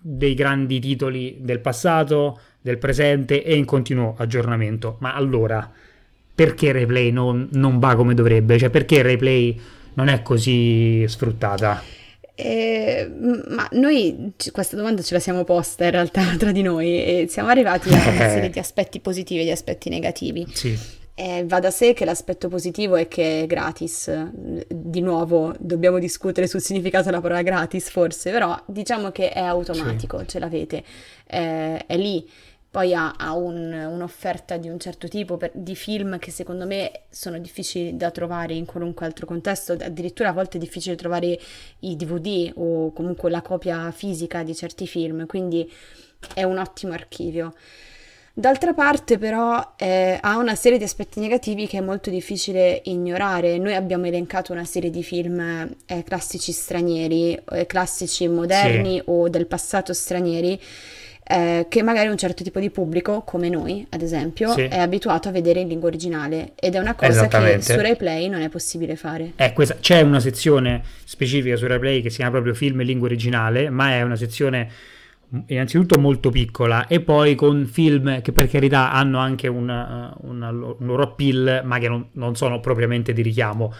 dei 0.00 0.34
grandi 0.34 0.80
titoli 0.80 1.36
del 1.38 1.60
passato, 1.60 2.40
del 2.60 2.78
presente 2.78 3.44
e 3.44 3.54
in 3.54 3.66
continuo 3.66 4.16
aggiornamento. 4.18 4.96
Ma 4.98 5.14
allora, 5.14 5.70
perché 6.34 6.72
Replay 6.72 7.12
non, 7.12 7.48
non 7.52 7.78
va 7.78 7.94
come 7.94 8.14
dovrebbe? 8.14 8.58
Cioè, 8.58 8.68
perché 8.68 9.00
Replay 9.02 9.60
non 9.94 10.08
è 10.08 10.20
così 10.22 11.04
sfruttata? 11.06 11.80
Eh, 12.34 13.08
ma 13.48 13.68
noi 13.74 14.32
questa 14.50 14.74
domanda 14.74 15.02
ce 15.02 15.14
la 15.14 15.20
siamo 15.20 15.44
posta 15.44 15.84
in 15.84 15.92
realtà 15.92 16.24
tra 16.36 16.50
di 16.50 16.62
noi 16.62 16.88
e 16.88 17.26
siamo 17.28 17.48
arrivati 17.48 17.90
a 17.90 17.92
una 18.10 18.28
serie 18.28 18.50
di 18.50 18.58
aspetti 18.58 18.98
positivi 18.98 19.42
e 19.42 19.44
di 19.44 19.52
aspetti 19.52 19.88
negativi. 19.88 20.48
Sì. 20.50 21.00
Eh, 21.14 21.44
va 21.46 21.60
da 21.60 21.70
sé 21.70 21.92
che 21.92 22.06
l'aspetto 22.06 22.48
positivo 22.48 22.96
è 22.96 23.06
che 23.06 23.42
è 23.42 23.46
gratis. 23.46 24.10
Di 24.32 25.00
nuovo, 25.00 25.54
dobbiamo 25.58 25.98
discutere 25.98 26.46
sul 26.46 26.62
significato 26.62 27.04
della 27.04 27.20
parola 27.20 27.42
gratis, 27.42 27.90
forse, 27.90 28.30
però 28.30 28.58
diciamo 28.66 29.10
che 29.10 29.30
è 29.30 29.40
automatico, 29.40 30.18
sì. 30.20 30.28
ce 30.28 30.38
l'avete, 30.38 30.84
eh, 31.26 31.84
è 31.86 31.96
lì. 31.96 32.26
Poi 32.70 32.94
ha, 32.94 33.12
ha 33.18 33.34
un, 33.34 33.70
un'offerta 33.70 34.56
di 34.56 34.70
un 34.70 34.78
certo 34.78 35.06
tipo 35.06 35.36
per, 35.36 35.50
di 35.52 35.76
film 35.76 36.18
che 36.18 36.30
secondo 36.30 36.64
me 36.64 37.02
sono 37.10 37.36
difficili 37.38 37.98
da 37.98 38.10
trovare 38.10 38.54
in 38.54 38.64
qualunque 38.64 39.04
altro 39.04 39.26
contesto, 39.26 39.72
addirittura 39.74 40.30
a 40.30 40.32
volte 40.32 40.56
è 40.56 40.60
difficile 40.60 40.96
trovare 40.96 41.38
i 41.80 41.96
DVD 41.96 42.50
o 42.54 42.90
comunque 42.94 43.28
la 43.28 43.42
copia 43.42 43.90
fisica 43.90 44.42
di 44.42 44.54
certi 44.54 44.86
film, 44.86 45.26
quindi 45.26 45.70
è 46.32 46.44
un 46.44 46.56
ottimo 46.56 46.94
archivio. 46.94 47.52
D'altra 48.34 48.72
parte 48.72 49.18
però 49.18 49.74
eh, 49.76 50.16
ha 50.18 50.38
una 50.38 50.54
serie 50.54 50.78
di 50.78 50.84
aspetti 50.84 51.20
negativi 51.20 51.66
che 51.66 51.78
è 51.78 51.80
molto 51.82 52.08
difficile 52.08 52.80
ignorare. 52.84 53.58
Noi 53.58 53.74
abbiamo 53.74 54.06
elencato 54.06 54.52
una 54.52 54.64
serie 54.64 54.88
di 54.88 55.02
film 55.02 55.38
eh, 55.84 56.02
classici 56.02 56.50
stranieri, 56.50 57.38
eh, 57.52 57.66
classici 57.66 58.26
moderni 58.28 58.94
sì. 58.94 59.02
o 59.04 59.28
del 59.28 59.46
passato 59.46 59.92
stranieri, 59.92 60.58
eh, 61.24 61.66
che 61.68 61.82
magari 61.82 62.08
un 62.08 62.16
certo 62.16 62.42
tipo 62.42 62.58
di 62.58 62.70
pubblico, 62.70 63.20
come 63.20 63.50
noi 63.50 63.86
ad 63.90 64.00
esempio, 64.00 64.52
sì. 64.52 64.62
è 64.62 64.78
abituato 64.78 65.28
a 65.28 65.30
vedere 65.30 65.60
in 65.60 65.68
lingua 65.68 65.88
originale 65.88 66.52
ed 66.54 66.74
è 66.74 66.78
una 66.78 66.94
cosa 66.94 67.28
che 67.28 67.60
su 67.60 67.78
RaiPlay 67.78 68.28
non 68.28 68.40
è 68.40 68.48
possibile 68.48 68.96
fare. 68.96 69.32
Eh, 69.36 69.52
questa, 69.52 69.76
c'è 69.78 70.00
una 70.00 70.20
sezione 70.20 70.82
specifica 71.04 71.56
su 71.56 71.66
RaiPlay 71.66 72.00
che 72.00 72.08
si 72.08 72.16
chiama 72.16 72.30
proprio 72.30 72.54
film 72.54 72.80
in 72.80 72.86
lingua 72.86 73.08
originale, 73.08 73.68
ma 73.68 73.90
è 73.90 74.00
una 74.00 74.16
sezione 74.16 74.70
innanzitutto 75.46 75.98
molto 75.98 76.30
piccola 76.30 76.86
e 76.86 77.00
poi 77.00 77.34
con 77.34 77.66
film 77.66 78.20
che 78.20 78.32
per 78.32 78.48
carità 78.48 78.92
hanno 78.92 79.18
anche 79.18 79.48
una, 79.48 80.14
uh, 80.18 80.28
una, 80.28 80.50
un 80.50 80.76
loro 80.78 81.02
appeal 81.02 81.62
ma 81.64 81.78
che 81.78 81.88
non, 81.88 82.08
non, 82.12 82.36
sono 82.36 82.60
propriamente 82.60 83.12
di 83.12 83.22
richiamo 83.22 83.72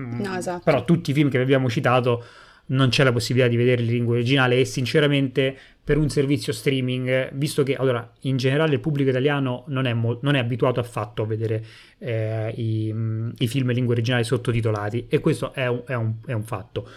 mm, 0.00 0.20
no, 0.20 0.36
esatto. 0.36 0.62
però 0.64 0.84
tutti 0.84 1.10
i 1.10 1.14
film 1.14 1.30
che 1.30 1.38
abbiamo 1.38 1.68
citato 1.70 2.24
non 2.68 2.88
c'è 2.88 3.04
la 3.04 3.12
possibilità 3.12 3.48
di 3.48 3.56
vederli 3.56 3.86
in 3.86 3.92
lingua 3.92 4.14
originale 4.14 4.58
e 4.58 4.64
sinceramente 4.64 5.56
per 5.84 5.98
un 5.98 6.08
servizio 6.08 6.52
streaming, 6.52 7.30
visto 7.34 7.62
che 7.62 7.76
allora 7.76 8.10
in 8.22 8.36
generale 8.36 8.74
il 8.74 8.80
pubblico 8.80 9.10
italiano 9.10 9.62
non 9.68 9.86
è, 9.86 9.92
mo- 9.92 10.18
non 10.22 10.34
è 10.34 10.40
abituato 10.40 10.80
affatto 10.80 11.22
a 11.22 11.26
vedere 11.26 11.64
eh, 11.98 12.52
i, 12.56 12.90
mm, 12.92 13.30
i, 13.38 13.46
film 13.46 13.68
in 13.68 13.76
lingua 13.76 13.94
originale 13.94 14.24
sottotitolati 14.24 15.06
e 15.08 15.20
questo 15.20 15.52
è 15.52 15.68
un, 15.68 15.82
è 15.86 15.94
un, 15.94 16.14
è 16.26 16.32
un 16.32 16.42
fatto 16.42 16.88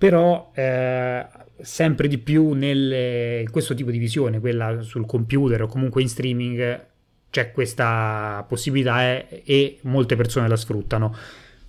però 0.00 0.50
eh, 0.54 1.26
sempre 1.62 2.08
di 2.08 2.18
più 2.18 2.52
nel, 2.52 3.40
in 3.40 3.50
questo 3.50 3.74
tipo 3.74 3.90
di 3.90 3.98
visione, 3.98 4.40
quella 4.40 4.82
sul 4.82 5.06
computer 5.06 5.62
o 5.62 5.66
comunque 5.66 6.02
in 6.02 6.08
streaming, 6.08 6.86
c'è 7.30 7.52
questa 7.52 8.44
possibilità 8.48 9.02
eh, 9.02 9.42
e 9.44 9.78
molte 9.82 10.16
persone 10.16 10.48
la 10.48 10.56
sfruttano. 10.56 11.14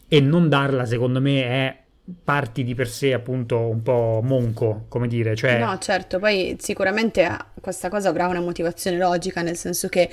E 0.07 0.19
non 0.19 0.49
darla, 0.49 0.85
secondo 0.85 1.21
me, 1.21 1.43
è 1.43 1.77
parti 2.23 2.63
di 2.63 2.75
per 2.75 2.89
sé 2.89 3.13
appunto 3.13 3.59
un 3.69 3.81
po' 3.81 4.21
monco, 4.23 4.85
come 4.89 5.07
dire, 5.07 5.35
cioè... 5.35 5.59
No, 5.59 5.77
certo, 5.77 6.19
poi 6.19 6.57
sicuramente 6.59 7.29
questa 7.61 7.89
cosa 7.89 8.09
avrà 8.09 8.27
una 8.27 8.41
motivazione 8.41 8.97
logica, 8.97 9.41
nel 9.41 9.55
senso 9.55 9.87
che 9.87 10.09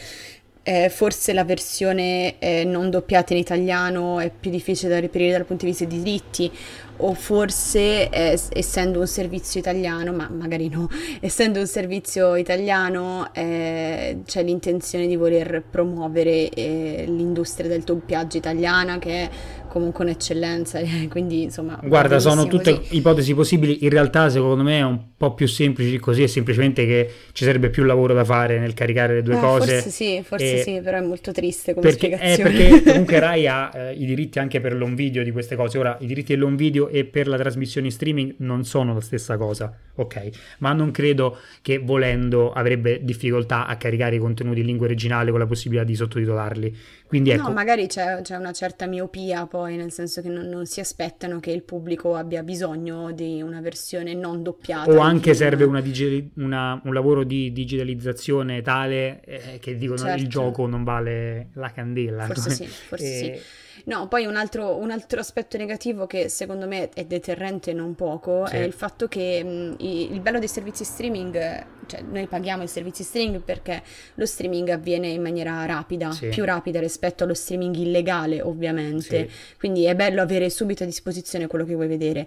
eh, 0.63 0.91
forse 0.91 1.33
la 1.33 1.45
versione 1.45 2.39
eh, 2.39 2.63
non 2.65 2.91
doppiata 2.91 3.33
in 3.33 3.39
italiano 3.39 4.21
è 4.21 4.31
più 4.31 4.51
difficile 4.51 4.93
da 4.93 5.01
reperire 5.01 5.33
dal 5.33 5.47
punto 5.47 5.65
di 5.65 5.71
vista 5.71 5.87
dei 5.87 6.03
diritti, 6.03 6.53
o 6.99 7.15
forse 7.15 8.09
eh, 8.11 8.39
essendo 8.51 9.01
un 9.01 9.07
servizio 9.07 9.61
italiano, 9.61 10.13
ma 10.13 10.29
magari 10.31 10.69
no, 10.69 10.89
essendo 11.21 11.61
un 11.61 11.67
servizio 11.67 12.37
italiano 12.37 13.33
eh, 13.33 14.19
c'è 14.25 14.43
l'intenzione 14.43 15.07
di 15.07 15.17
voler 15.17 15.63
promuovere 15.69 16.49
eh, 16.51 17.05
l'industria 17.07 17.69
del 17.69 17.83
doppiaggio 17.83 18.37
italiana 18.37 18.99
che 18.99 19.11
è 19.11 19.31
comunque 19.69 20.05
un'eccellenza, 20.05 20.81
quindi 21.09 21.43
insomma... 21.43 21.79
Guarda, 21.83 22.19
sono 22.19 22.47
tutte 22.47 22.77
così. 22.77 22.97
ipotesi 22.97 23.35
possibili, 23.35 23.85
in 23.85 23.91
realtà 23.91 24.29
secondo 24.29 24.63
me 24.63 24.79
è 24.79 24.83
un 24.83 24.99
po' 25.17 25.35
più 25.35 25.47
semplice 25.47 25.99
così, 26.01 26.25
è 26.25 26.27
semplicemente 26.27 26.87
che 26.87 27.11
ci 27.33 27.45
sarebbe 27.45 27.71
più 27.71 27.85
lavoro 27.85 28.15
da 28.15 28.25
fare 28.25 28.59
nel 28.59 28.75
caricare 28.75 29.15
le 29.15 29.23
due 29.23 29.37
eh, 29.37 29.41
cose. 29.41 29.73
Forse 29.75 29.91
sì, 29.91 30.23
forse 30.25 30.59
e... 30.59 30.63
sì, 30.63 30.81
però 30.83 30.99
è 30.99 31.03
molto 31.03 31.33
triste 31.33 31.75
come 31.75 31.87
perché, 31.87 32.17
spiegazione. 32.17 32.51
perché 32.51 32.91
comunque 32.91 33.19
Rai 33.21 33.47
ha 33.47 33.71
eh, 33.75 33.93
i 33.93 34.05
diritti 34.05 34.39
anche 34.39 34.61
per 34.61 34.75
l'on 34.75 34.95
video 34.95 35.23
di 35.23 35.31
queste 35.31 35.55
cose, 35.55 35.79
ora 35.79 35.97
i 36.01 36.07
diritti 36.07 36.35
dell'on 36.35 36.57
video 36.57 36.88
e 36.89 37.05
per 37.05 37.29
la 37.29 37.37
trasmissione 37.37 37.87
in 37.87 37.93
streaming 37.93 38.35
non 38.39 38.65
sono 38.65 38.95
la 38.95 39.01
stessa 39.01 39.37
cosa, 39.37 39.75
ok? 39.95 40.57
Ma 40.59 40.73
non 40.73 40.91
credo 40.91 41.39
che 41.63 41.79
volendo 41.79 42.53
avrebbe 42.53 43.05
difficoltà 43.05 43.67
a 43.67 43.77
caricare 43.77 44.17
i 44.17 44.19
contenuti 44.19 44.61
in 44.61 44.67
lingua 44.67 44.87
originale 44.87 45.31
con 45.31 45.39
la 45.39 45.47
possibilità 45.47 45.85
di 45.85 45.95
sottotitolarli. 45.95 46.77
Quindi 47.07 47.31
ecco. 47.31 47.49
No, 47.49 47.55
magari 47.55 47.87
c'è, 47.87 48.21
c'è 48.21 48.37
una 48.37 48.53
certa 48.53 48.87
miopia 48.87 49.47
poi, 49.47 49.77
nel 49.77 49.91
senso 49.91 50.21
che 50.21 50.29
non, 50.29 50.47
non, 50.47 50.67
si 50.67 50.81
aspettano 50.81 51.41
che 51.41 51.51
il 51.51 51.63
pubblico 51.63 52.15
abbia 52.15 52.43
bisogno 52.43 53.13
di 53.13 53.41
una 53.41 53.61
versione 53.61 54.15
non 54.15 54.43
doppiata. 54.43 54.91
O 54.91 54.99
anche 54.99 55.33
serve 55.33 55.65
una 55.65 55.81
digi- 55.81 56.31
una, 56.35 56.81
un 56.85 56.93
lavoro 56.93 57.25
di 57.25 57.51
digitalizzazione 57.53 58.61
tale 58.61 59.23
eh, 59.25 59.59
che 59.59 59.77
dicono 59.77 60.01
certo. 60.01 60.21
il 60.21 60.29
gioco 60.29 60.67
non 60.67 60.85
vale 60.85 61.49
la 61.55 61.71
candela. 61.73 62.27
Forse 62.27 62.51
sì, 62.51 62.67
forse 62.67 63.05
e... 63.05 63.37
sì. 63.37 63.67
No, 63.85 64.09
poi 64.09 64.27
un 64.27 64.37
altro, 64.37 64.77
un 64.77 64.91
altro, 64.91 65.21
aspetto 65.21 65.57
negativo 65.57 66.07
che 66.07 66.29
secondo 66.29 66.67
me 66.67 66.89
è 66.95 67.05
deterrente 67.05 67.73
non 67.73 67.95
poco 67.95 68.47
sì. 68.47 68.57
è 68.57 68.59
il 68.59 68.73
fatto 68.73 69.09
che 69.09 69.43
mh, 69.43 69.77
il 69.79 70.21
bello 70.21 70.39
dei 70.39 70.49
servizi 70.49 70.85
streaming, 70.85 71.67
cioè 71.87 72.03
noi 72.03 72.27
paghiamo 72.27 72.63
i 72.63 72.69
servizi 72.69 73.03
streaming 73.03 73.41
perché 73.41 73.83
lo 74.15 74.27
streaming 74.27 74.69
avviene 74.69 75.09
in 75.09 75.23
maniera 75.23 75.65
rapida, 75.67 76.11
sì. 76.11 76.29
più 76.29 76.45
rapida 76.45 76.81
rispetto 76.81 77.25
allo 77.25 77.35
streaming 77.35 77.75
illegale 77.77 78.41
ovviamente, 78.41 79.29
sì. 79.29 79.57
quindi 79.59 79.85
è 79.85 79.95
bello 79.95 80.23
avere 80.23 80.51
subito 80.51 80.83
a 80.83 80.87
disposizione 80.87 81.47
quello 81.47 81.65
che 81.65 81.75
vuoi 81.75 81.89
vedere. 81.89 82.27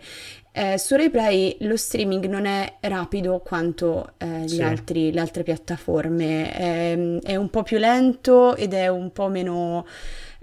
Eh, 0.54 0.78
su 0.78 0.96
RaiPlay 0.96 1.58
lo 1.62 1.78
streaming 1.78 2.26
non 2.26 2.46
è 2.46 2.76
rapido 2.82 3.40
quanto 3.40 4.14
eh, 4.18 4.62
altri, 4.62 5.14
le 5.14 5.20
altre 5.22 5.44
piattaforme, 5.44 6.52
è, 6.52 6.92
ehm, 6.92 7.22
è 7.22 7.36
un 7.38 7.50
po' 7.50 7.64
più 7.64 7.78
lento 7.78 8.56
ed 8.58 8.74
è 8.74 8.90
un 8.90 9.14
po' 9.14 9.30
meno 9.30 9.86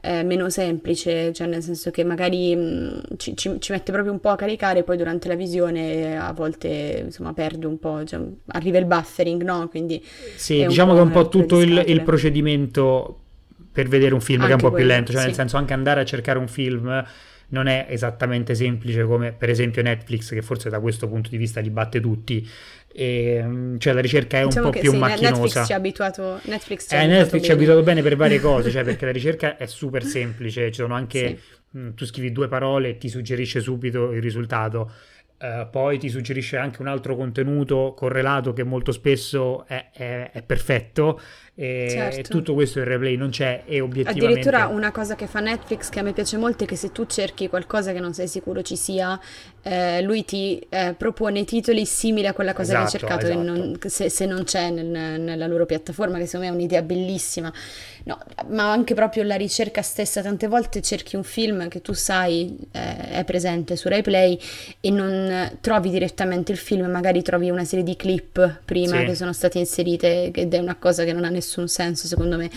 eh, 0.01 0.23
meno 0.23 0.49
semplice, 0.49 1.33
cioè 1.33 1.49
nel 1.49 1.63
senso 1.63 1.91
che 1.91 2.05
magari 2.05 2.55
mh, 2.55 2.61
mm, 2.61 2.99
ci, 3.17 3.37
ci, 3.37 3.57
ci, 3.59 3.73
mette 3.73 3.91
proprio 3.91 4.13
un 4.13 4.21
po' 4.21 4.29
a 4.29 4.37
caricare, 4.37 4.85
poi 4.85 4.97
durante 4.97 5.29
la 5.29 5.35
visione 5.35 6.17
a 6.17 6.33
volte 6.33 7.03
insomma 7.07 7.33
perde 7.33 7.67
un 7.67 7.79
po', 7.79 8.05
cioè, 8.05 8.21
arriva 8.49 8.79
il 8.79 8.85
buffering, 8.85 9.43
no? 9.43 9.69
Quindi 9.69 10.03
sì, 10.37 10.65
diciamo 10.67 10.93
che 10.93 11.01
è 11.01 11.03
un 11.03 11.11
po' 11.11 11.29
tutto 11.29 11.61
il, 11.61 11.83
il, 11.87 12.03
procedimento 12.03 13.21
per 13.73 13.89
vedere 13.89 14.15
un 14.15 14.21
film 14.21 14.43
anche 14.43 14.55
che 14.55 14.61
è 14.61 14.65
un 14.65 14.71
po' 14.71 14.75
quello, 14.75 14.87
più 14.87 14.95
lento, 14.95 15.13
cioè 15.13 15.21
sì. 15.23 15.27
nel 15.27 15.37
senso 15.37 15.57
anche 15.57 15.73
andare 15.73 16.01
a 16.01 16.05
cercare 16.05 16.39
un 16.39 16.49
film 16.49 17.05
non 17.51 17.67
è 17.67 17.87
esattamente 17.89 18.55
semplice 18.55 19.05
come 19.05 19.33
per 19.33 19.49
esempio 19.49 19.83
Netflix 19.83 20.31
che 20.31 20.43
forse 20.43 20.69
da 20.69 20.81
questo 20.81 21.09
punto 21.09 21.31
di 21.31 21.39
vista 21.39 21.61
li 21.61 21.71
batte 21.71 22.01
tutti 22.01 22.47
e, 22.99 23.41
mm, 23.45 23.77
cioè 23.79 23.93
la 23.93 24.01
ricerca 24.01 24.41
è 24.41 24.45
diciamo 24.45 24.67
un 24.67 24.73
po' 24.73 24.81
più 24.81 24.91
sì, 24.91 24.97
macchinosa 24.97 25.31
Netflix 25.31 25.67
ci 25.67 25.73
ha 25.73 25.77
abituato 25.77 26.41
Netflix 26.43 26.89
ci, 26.89 26.95
eh, 26.97 27.07
Netflix 27.07 27.45
ci 27.45 27.51
ha 27.53 27.55
abituato 27.55 27.83
bene 27.85 28.03
per 28.03 28.17
varie 28.17 28.41
cose 28.41 28.73
cioè 28.73 28.83
perché 28.85 29.05
la 29.05 29.13
ricerca 29.13 29.57
è 29.57 29.67
super 29.67 30.03
semplice 30.03 30.67
ci 30.73 30.81
sono 30.81 30.95
anche 30.95 31.29
sì. 31.29 31.39
mh, 31.79 31.81
mm, 31.81 31.91
tu 31.95 32.05
scrivi 32.05 32.33
due 32.33 32.49
parole 32.49 32.89
e 32.89 32.99
ti 32.99 33.09
suggerisce 33.09 33.61
subito 33.61 34.13
il 34.13 34.21
risultato. 34.21 34.91
Uh, 35.41 35.71
poi 35.71 35.99
ti 35.99 36.09
suggerisce 36.09 36.57
anche 36.57 36.83
un 36.83 36.89
altro 36.89 37.15
contenuto 37.15 37.95
correlato 37.97 38.53
che 38.53 38.65
molto 38.65 38.91
spesso 38.91 39.65
è, 39.69 39.91
è, 39.93 40.31
è 40.33 40.43
perfetto 40.43 41.21
e, 41.61 41.89
certo. 41.91 42.29
tutto 42.29 42.55
questo 42.55 42.79
in 42.79 42.85
replay 42.85 43.17
non 43.17 43.31
c'è 43.31 43.65
e 43.67 43.81
obiettivamente 43.81 44.25
addirittura 44.25 44.67
una 44.69 44.93
cosa 44.93 45.17
che 45.17 45.27
fa 45.27 45.41
Netflix 45.41 45.89
che 45.89 45.99
a 45.99 46.03
me 46.03 46.13
piace 46.13 46.37
molto 46.37 46.63
è 46.63 46.67
che 46.69 46.77
se 46.77 46.93
tu 46.93 47.05
cerchi 47.07 47.49
qualcosa 47.49 47.93
che 47.93 47.99
non 47.99 48.15
sei 48.15 48.29
sicuro 48.29 48.63
ci 48.63 48.77
sia 48.77 49.19
eh, 49.63 50.01
lui 50.03 50.25
ti 50.25 50.65
eh, 50.69 50.95
propone 50.97 51.45
titoli 51.45 51.85
simili 51.85 52.29
a 52.29 52.33
quella 52.33 52.53
cosa 52.53 52.87
esatto, 52.87 52.97
che 52.99 53.13
hai 53.13 53.19
esatto, 53.19 53.27
cercato 53.27 53.51
esatto. 53.51 53.65
non, 53.65 53.79
se, 53.87 54.09
se, 54.09 54.27
non 54.27 54.45
c'è 54.45 54.71
nel, 54.71 55.21
nella 55.21 55.49
loro 55.49 55.67
piattaforma 55.67 56.19
che 56.19 56.27
secondo 56.27 56.47
me 56.47 56.53
è 56.53 56.55
un'idea 56.55 56.83
bellissima 56.83 57.53
no, 58.05 58.19
ma 58.51 58.71
anche 58.71 58.95
proprio 58.95 59.25
la 59.25 59.35
ricerca 59.35 59.83
stessa 59.83 60.23
tante 60.23 60.47
volte 60.47 60.81
cerchi 60.81 61.17
un 61.17 61.25
film 61.25 61.69
che 61.69 61.83
tu 61.83 61.93
sai 61.93 62.57
eh, 62.71 63.11
è 63.11 63.25
presente 63.25 63.75
su 63.75 63.89
RaiPlay 63.89 64.39
e 64.81 64.91
non 64.91 65.57
trovi 65.61 65.91
direttamente 65.91 66.53
il 66.53 66.59
film, 66.59 66.87
magari 66.87 67.23
trovi 67.23 67.51
una 67.51 67.65
serie 67.65 67.85
di 67.85 67.97
clip 67.97 68.61
prima 68.65 68.99
Sì. 68.99 69.05
che 69.07 69.15
sono 69.15 69.33
state 69.33 69.59
inserite 69.59 70.31
ed 70.33 70.55
è 70.55 70.59
una 70.59 70.77
cosa 70.77 71.05
che 71.05 71.13
non 71.13 71.25
ha 71.25 71.31
nessun 71.49 71.69
senso 71.69 72.07
secondo 72.07 72.37
me. 72.37 72.51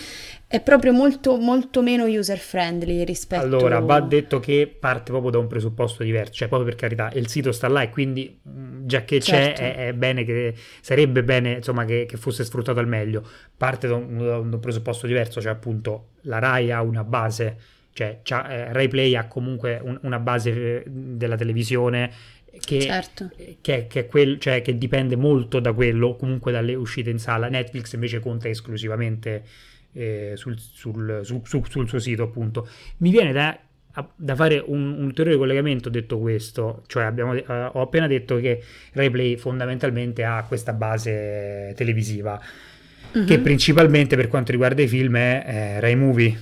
È 0.45 0.60
proprio 0.60 0.91
molto, 0.91 1.38
molto 1.38 1.82
meno 1.82 2.04
user 2.04 2.38
friendly 2.38 3.06
rispetto 3.06 3.41
Allora, 3.41 3.80
va 3.80 4.01
detto 4.01 4.41
che 4.41 4.67
parte 4.67 5.10
proprio 5.12 5.32
da 5.32 5.38
un 5.38 5.47
presupposto 5.47 6.04
diverso, 6.04 6.34
cioè 6.34 6.49
proprio 6.49 6.69
per 6.69 6.77
carità, 6.77 7.10
il 7.13 7.30
sito 7.30 7.54
sta 7.54 7.69
là 7.69 7.82
e 7.84 7.89
quindi 7.89 8.38
mh, 8.41 8.86
già 8.86 9.06
che 9.06 9.19
c'è 9.19 9.54
Certo. 9.56 9.62
è, 9.62 9.88
è 9.88 9.93
bene 9.93 10.25
che 10.25 10.54
sarebbe 10.82 11.23
bene 11.23 11.54
insomma 11.54 11.86
che, 11.86 12.06
che 12.06 12.17
fosse 12.17 12.43
sfruttato 12.43 12.80
al 12.80 12.88
meglio. 12.88 13.25
Parte 13.56 13.88
da 13.88 13.95
un, 13.95 14.17
da 14.17 14.38
un 14.39 14.60
presupposto 14.60 15.08
diverso, 15.08 15.39
cioè 15.39 15.54
appunto 15.54 16.10
la 16.23 16.39
Rai 16.39 16.69
ha 16.69 16.82
una 16.82 17.06
base, 17.06 17.56
cioè 17.93 18.19
eh, 18.21 18.73
Rai 18.73 18.89
Play 18.89 19.15
ha 19.15 19.27
comunque 19.27 19.80
un- 19.82 19.99
una 20.01 20.19
base 20.19 20.49
eh, 20.51 20.84
della 20.86 21.38
televisione 21.38 22.12
che, 22.60 22.82
Certo. 22.82 23.30
che, 23.62 23.88
che 23.88 24.06
quel- 24.08 24.40
cioè, 24.40 24.62
che 24.62 24.78
dipende 24.78 25.16
molto 25.16 25.60
da 25.60 25.74
quello, 25.74 26.16
comunque 26.16 26.52
dalle 26.52 26.76
uscite 26.76 27.10
in 27.10 27.20
sala. 27.20 27.48
Netflix 27.50 27.94
invece 27.94 28.20
conta 28.20 28.48
esclusivamente 28.50 29.44
eh, 29.94 30.34
sul, 30.36 30.58
sul- 30.58 31.20
su- 31.24 31.42
su- 31.44 31.64
sul 31.70 31.88
suo 31.88 32.00
sito, 32.00 32.24
appunto. 32.24 32.68
Mi 32.98 33.10
viene 33.12 33.32
da, 33.34 33.58
da 34.16 34.36
fare 34.36 34.64
un, 34.66 34.92
un 34.98 35.04
ulteriore 35.04 35.38
collegamento 35.38 35.90
detto 35.90 36.18
questo, 36.20 36.84
cioè 36.88 37.04
abbiamo, 37.04 37.34
eh, 37.34 37.44
ho 37.48 37.82
appena 37.82 38.08
detto 38.08 38.38
che 38.38 38.62
RaiPlay 38.94 39.36
fondamentalmente 39.38 40.24
ha 40.24 40.44
questa 40.48 40.72
base 40.74 41.74
televisiva, 41.76 42.40
che 43.12 43.38
Mhm. 43.38 43.44
principalmente 43.44 44.16
per 44.16 44.30
quanto 44.30 44.52
riguarda 44.52 44.82
i 44.82 44.88
film 44.88 45.18
è 45.18 45.44
eh, 45.46 45.80
Rai 45.82 45.96
Movie 45.98 46.40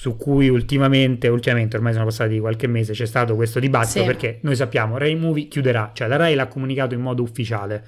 su 0.00 0.16
cui 0.16 0.48
ultimamente, 0.48 1.28
ultimamente, 1.28 1.76
ormai 1.76 1.92
sono 1.92 2.06
passati 2.06 2.38
qualche 2.38 2.66
mese, 2.66 2.94
c'è 2.94 3.04
stato 3.04 3.34
questo 3.34 3.60
dibattito 3.60 4.00
Sì. 4.00 4.06
perché 4.06 4.38
noi 4.40 4.56
sappiamo 4.56 4.96
Rai 4.96 5.14
Movie 5.14 5.46
chiuderà, 5.46 5.90
cioè 5.92 6.08
la 6.08 6.16
Rai 6.16 6.34
l'ha 6.34 6.46
comunicato 6.46 6.94
in 6.94 7.02
modo 7.02 7.22
ufficiale. 7.22 7.74
E 7.74 7.80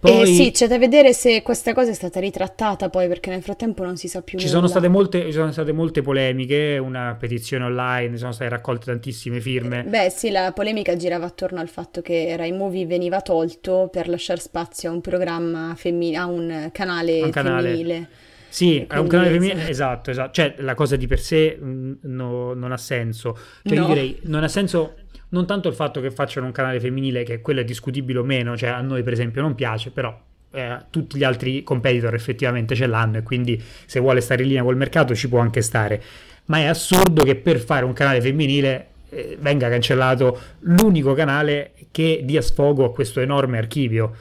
Poi 0.00 0.26
sì, 0.34 0.50
c'è 0.50 0.66
da 0.66 0.78
vedere 0.78 1.12
se 1.12 1.42
questa 1.42 1.74
cosa 1.74 1.92
è 1.92 1.94
stata 1.94 2.18
ritrattata 2.18 2.88
poi, 2.88 3.06
perché 3.06 3.30
nel 3.30 3.40
frattempo 3.40 3.84
non 3.84 3.96
si 3.96 4.08
sa 4.08 4.20
più 4.20 4.36
ci 4.36 4.48
sono 4.48 4.66
state 4.66 4.88
molte, 4.88 5.26
ci 5.26 5.30
sono 5.30 5.52
state 5.52 5.70
molte 5.70 6.02
polemiche, 6.02 6.78
una 6.82 7.16
petizione 7.16 7.66
online, 7.66 8.16
sono 8.16 8.32
state 8.32 8.50
raccolte 8.50 8.86
tantissime 8.86 9.38
firme. 9.40 9.84
Beh, 9.84 10.10
sì, 10.10 10.28
la 10.28 10.50
polemica 10.50 10.96
girava 10.96 11.26
attorno 11.26 11.60
al 11.60 11.68
fatto 11.68 12.02
che 12.02 12.34
Rai 12.36 12.50
Movie 12.50 12.84
veniva 12.84 13.20
tolto 13.20 13.88
per 13.92 14.08
lasciare 14.08 14.40
spazio 14.40 14.90
a 14.90 14.92
un 14.92 15.00
programma 15.00 15.72
femminile, 15.76 16.16
a 16.16 16.26
un 16.26 16.68
canale 16.72 17.22
Un 17.22 17.30
canale. 17.30 17.68
femminile. 17.68 18.08
Sì, 18.52 18.84
è 18.86 18.98
un 18.98 19.06
canale 19.06 19.30
femminile, 19.30 19.64
sì. 19.64 19.70
esatto, 19.70 20.10
esatto. 20.10 20.32
Cioè, 20.32 20.56
la 20.58 20.74
cosa 20.74 20.96
di 20.96 21.06
per 21.06 21.18
sé 21.18 21.56
mh, 21.58 22.00
no- 22.02 22.52
non 22.52 22.70
ha 22.70 22.76
senso. 22.76 23.34
Cioè, 23.62 23.74
io 23.74 23.80
No. 23.80 23.86
direi, 23.86 24.18
non 24.24 24.42
ha 24.44 24.48
senso 24.48 24.96
non 25.30 25.46
tanto 25.46 25.68
il 25.68 25.74
fatto 25.74 26.02
che 26.02 26.10
facciano 26.10 26.44
un 26.44 26.52
canale 26.52 26.78
femminile, 26.78 27.22
che 27.24 27.40
quello 27.40 27.60
è 27.60 27.64
discutibile 27.64 28.18
o 28.18 28.22
meno, 28.24 28.54
cioè 28.54 28.68
a 28.68 28.82
noi 28.82 29.02
per 29.02 29.14
esempio 29.14 29.40
non 29.40 29.54
piace, 29.54 29.90
però 29.90 30.14
eh, 30.50 30.76
tutti 30.90 31.16
gli 31.16 31.24
altri 31.24 31.62
competitor 31.62 32.12
effettivamente 32.14 32.74
ce 32.74 32.84
l'hanno 32.86 33.16
e 33.16 33.22
quindi 33.22 33.58
se 33.86 33.98
vuole 34.00 34.20
stare 34.20 34.42
in 34.42 34.48
linea 34.48 34.62
col 34.62 34.76
mercato 34.76 35.14
ci 35.14 35.30
può 35.30 35.38
anche 35.38 35.62
stare. 35.62 36.02
Ma 36.44 36.58
è 36.58 36.66
assurdo 36.66 37.24
che 37.24 37.36
per 37.36 37.58
fare 37.58 37.86
un 37.86 37.94
canale 37.94 38.20
femminile 38.20 38.88
eh, 39.08 39.38
venga 39.40 39.70
cancellato 39.70 40.38
l'unico 40.60 41.14
canale 41.14 41.72
che 41.90 42.20
dia 42.22 42.42
sfogo 42.42 42.84
a 42.84 42.92
questo 42.92 43.20
enorme 43.20 43.56
archivio. 43.56 44.14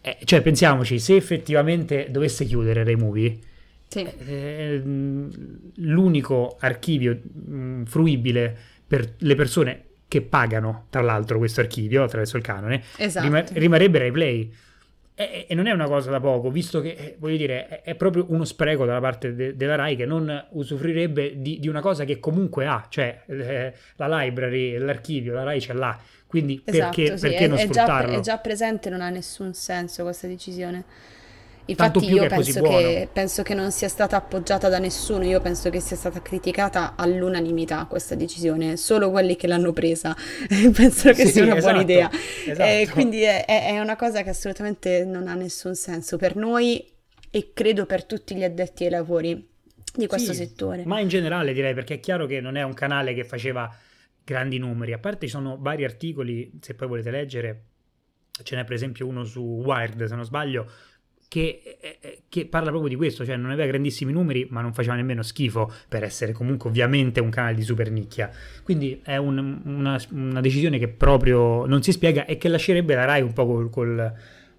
Eh, 0.00 0.16
cioè, 0.24 0.40
pensiamoci, 0.40 0.98
se 0.98 1.16
effettivamente 1.16 2.06
dovesse 2.10 2.46
chiudere 2.46 2.82
Rai 2.84 2.96
Movie, 2.96 3.38
Sì. 3.88 4.02
eh, 4.04 4.82
l'unico 5.76 6.56
archivio 6.60 7.18
mh, 7.32 7.84
fruibile 7.84 8.56
per 8.86 9.14
le 9.18 9.34
persone 9.34 9.84
che 10.08 10.22
pagano, 10.22 10.86
tra 10.90 11.02
l'altro, 11.02 11.38
questo 11.38 11.60
archivio 11.60 12.02
attraverso 12.02 12.36
il 12.36 12.42
canone, 12.42 12.82
Esatto. 12.96 13.26
rima- 13.26 13.44
rimarrebbe 13.52 13.98
Rai 13.98 14.10
Play. 14.10 14.52
E, 15.14 15.46
e 15.48 15.54
non 15.56 15.66
è 15.66 15.72
una 15.72 15.86
cosa 15.86 16.10
da 16.10 16.20
poco, 16.20 16.48
visto 16.50 16.80
che, 16.80 16.90
eh, 16.96 17.16
voglio 17.18 17.36
dire, 17.36 17.66
è, 17.66 17.82
è 17.82 17.94
proprio 17.96 18.26
uno 18.28 18.44
spreco 18.44 18.84
dalla 18.86 19.00
parte 19.00 19.34
de- 19.34 19.56
della 19.56 19.74
Rai 19.74 19.96
che 19.96 20.06
non 20.06 20.46
usufruirebbe 20.50 21.40
di, 21.40 21.58
di 21.58 21.66
una 21.68 21.80
cosa 21.80 22.04
che 22.04 22.20
comunque 22.20 22.66
ha, 22.66 22.86
cioè 22.88 23.22
eh, 23.26 23.72
la 23.96 24.20
library, 24.22 24.78
l'archivio, 24.78 25.34
la 25.34 25.42
Rai 25.42 25.60
ce 25.60 25.72
l'ha. 25.72 25.98
Quindi 26.24 26.60
perché, 26.64 27.02
Esatto, 27.02 27.16
sì, 27.16 27.28
perché 27.28 27.44
è, 27.44 27.48
non 27.48 27.58
è 27.58 27.66
già, 27.66 27.72
sfruttarlo? 27.72 28.18
è 28.18 28.20
già 28.20 28.38
presente, 28.38 28.90
non 28.90 29.00
ha 29.00 29.08
nessun 29.10 29.54
senso 29.54 30.04
questa 30.04 30.26
decisione. 30.28 30.84
Infatti 31.68 32.10
io 32.10 32.26
penso 32.26 32.62
che, 32.62 33.08
penso 33.12 33.42
che 33.42 33.52
non 33.54 33.70
sia 33.70 33.88
stata 33.88 34.16
appoggiata 34.16 34.68
da 34.68 34.78
nessuno, 34.78 35.24
io 35.24 35.40
penso 35.40 35.68
che 35.68 35.80
sia 35.80 35.96
stata 35.96 36.22
criticata 36.22 36.94
all'unanimità 36.96 37.84
questa 37.86 38.14
decisione, 38.14 38.76
solo 38.78 39.10
quelli 39.10 39.36
che 39.36 39.46
l'hanno 39.46 39.72
presa 39.72 40.16
pensano 40.72 41.14
che 41.14 41.26
Sì, 41.26 41.32
sia 41.32 41.44
una 41.44 41.56
esatto, 41.56 41.72
buona 41.72 41.80
idea. 41.82 42.10
esatto. 42.44 42.62
Eh, 42.62 42.88
quindi 42.90 43.20
è, 43.22 43.44
è- 43.44 43.66
è 43.66 43.80
una 43.80 43.96
cosa 43.96 44.22
che 44.22 44.30
assolutamente 44.30 45.04
non 45.04 45.28
ha 45.28 45.34
nessun 45.34 45.74
senso 45.74 46.16
per 46.16 46.36
noi 46.36 46.84
e 47.30 47.50
credo 47.52 47.84
per 47.84 48.04
tutti 48.04 48.34
gli 48.34 48.44
addetti 48.44 48.84
ai 48.84 48.90
lavori 48.90 49.46
di 49.94 50.06
questo 50.06 50.32
Sì, 50.32 50.38
settore. 50.38 50.84
Ma 50.86 51.00
in 51.00 51.08
generale 51.08 51.52
direi 51.52 51.74
perché 51.74 51.94
è 51.94 52.00
chiaro 52.00 52.26
che 52.26 52.40
non 52.40 52.56
è 52.56 52.62
un 52.62 52.72
canale 52.74 53.14
che 53.14 53.24
faceva 53.24 53.74
grandi 54.24 54.58
numeri, 54.58 54.92
a 54.92 54.98
parte 54.98 55.26
ci 55.26 55.32
sono 55.32 55.56
vari 55.58 55.84
articoli, 55.84 56.50
se 56.60 56.74
poi 56.74 56.88
volete 56.88 57.10
leggere, 57.10 57.64
ce 58.42 58.56
n'è 58.56 58.64
per 58.64 58.74
esempio 58.74 59.06
uno 59.06 59.24
su 59.24 59.40
Wired, 59.40 60.04
se 60.04 60.14
non 60.14 60.24
sbaglio, 60.24 60.70
che, 61.28 61.78
eh, 61.80 61.98
eh, 62.00 62.22
che 62.28 62.46
parla 62.46 62.70
proprio 62.70 62.88
di 62.88 62.96
questo, 62.96 63.24
cioè 63.24 63.36
non 63.36 63.50
aveva 63.50 63.66
grandissimi 63.68 64.12
numeri, 64.12 64.46
ma 64.50 64.60
non 64.62 64.72
faceva 64.72 64.94
nemmeno 64.94 65.22
schifo 65.22 65.70
per 65.88 66.02
essere 66.02 66.32
comunque 66.32 66.70
ovviamente 66.70 67.20
un 67.20 67.28
canale 67.30 67.54
di 67.54 67.62
super 67.62 67.90
nicchia. 67.90 68.30
Quindi 68.62 69.00
è 69.04 69.16
un- 69.16 69.60
una, 69.64 70.00
una 70.10 70.40
decisione 70.40 70.78
che 70.78 70.88
proprio 70.88 71.66
non 71.66 71.82
si 71.82 71.92
spiega 71.92 72.24
e 72.24 72.38
che 72.38 72.48
lascerebbe 72.48 72.94
la 72.94 73.04
Rai 73.04 73.20
un 73.22 73.32
po' 73.34 73.46
col, 73.46 73.68
col- 73.70 74.12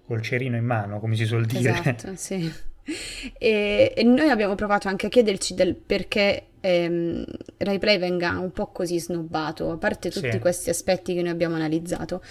col 0.06 0.22
cerino 0.22 0.56
in 0.56 0.64
mano, 0.64 1.00
come 1.00 1.16
si 1.16 1.24
suol 1.26 1.44
dire. 1.46 1.70
Esatto, 1.70 2.12
sì. 2.14 2.50
E, 3.38 3.92
e 3.96 4.02
noi 4.02 4.28
abbiamo 4.28 4.54
provato 4.54 4.88
anche 4.88 5.06
a 5.06 5.08
chiederci 5.08 5.54
del 5.54 5.74
perché 5.74 6.44
ehm, 6.60 7.24
Rai 7.58 7.78
Play 7.78 7.98
venga 7.98 8.38
un 8.38 8.50
po' 8.52 8.66
così 8.68 8.98
snobbato, 9.00 9.70
a 9.70 9.76
parte 9.76 10.10
tutti 10.10 10.30
Sì. 10.30 10.38
questi 10.38 10.70
aspetti 10.70 11.14
che 11.14 11.22
noi 11.22 11.30
abbiamo 11.30 11.54
analizzato. 11.54 12.22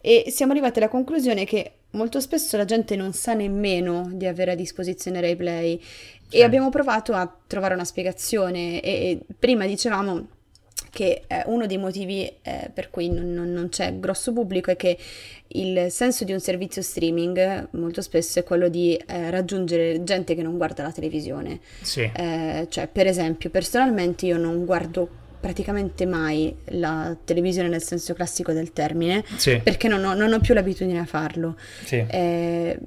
E 0.00 0.24
siamo 0.28 0.52
arrivati 0.52 0.78
alla 0.78 0.88
conclusione 0.88 1.44
che 1.44 1.72
molto 1.90 2.20
spesso 2.20 2.56
la 2.56 2.64
gente 2.64 2.96
non 2.96 3.12
sa 3.12 3.34
nemmeno 3.34 4.08
di 4.12 4.26
avere 4.26 4.52
a 4.52 4.54
disposizione 4.56 5.20
Rai 5.20 5.36
Play 5.36 5.80
Sì. 5.80 6.38
e 6.38 6.42
abbiamo 6.42 6.70
provato 6.70 7.12
a 7.12 7.32
trovare 7.46 7.74
una 7.74 7.84
spiegazione 7.84 8.80
e, 8.80 8.90
e 8.90 9.20
prima 9.38 9.66
dicevamo 9.66 10.26
che 10.92 11.22
eh, 11.26 11.42
uno 11.46 11.64
dei 11.66 11.78
motivi 11.78 12.30
eh, 12.42 12.70
per 12.72 12.90
cui 12.90 13.08
non, 13.08 13.32
non- 13.32 13.50
non 13.50 13.70
c'è 13.70 13.98
grosso 13.98 14.32
pubblico 14.34 14.70
è 14.70 14.76
che 14.76 14.98
il 15.54 15.86
senso 15.90 16.24
di 16.24 16.32
un 16.32 16.40
servizio 16.40 16.82
streaming 16.82 17.68
molto 17.72 18.02
spesso 18.02 18.38
è 18.38 18.44
quello 18.44 18.68
di 18.68 18.94
eh, 19.06 19.30
raggiungere 19.30 20.04
gente 20.04 20.34
che 20.34 20.42
non 20.42 20.58
guarda 20.58 20.82
la 20.82 20.92
televisione. 20.92 21.60
Sì. 21.80 22.10
Eh, 22.14 22.66
cioè, 22.68 22.88
per 22.88 23.06
esempio, 23.06 23.48
personalmente 23.48 24.26
io 24.26 24.36
non 24.36 24.64
guardo 24.66 25.08
praticamente 25.40 26.04
mai 26.06 26.54
la 26.66 27.16
televisione 27.24 27.68
nel 27.68 27.82
senso 27.82 28.12
classico 28.14 28.52
del 28.52 28.72
termine 28.72 29.24
Sì, 29.36 29.58
perché 29.62 29.88
non 29.88 30.04
ho, 30.04 30.14
non 30.14 30.32
ho 30.32 30.40
più 30.40 30.52
l'abitudine 30.54 30.98
a 31.00 31.04
farlo. 31.06 31.56
sì. 31.84 32.04
Eh, 32.06 32.78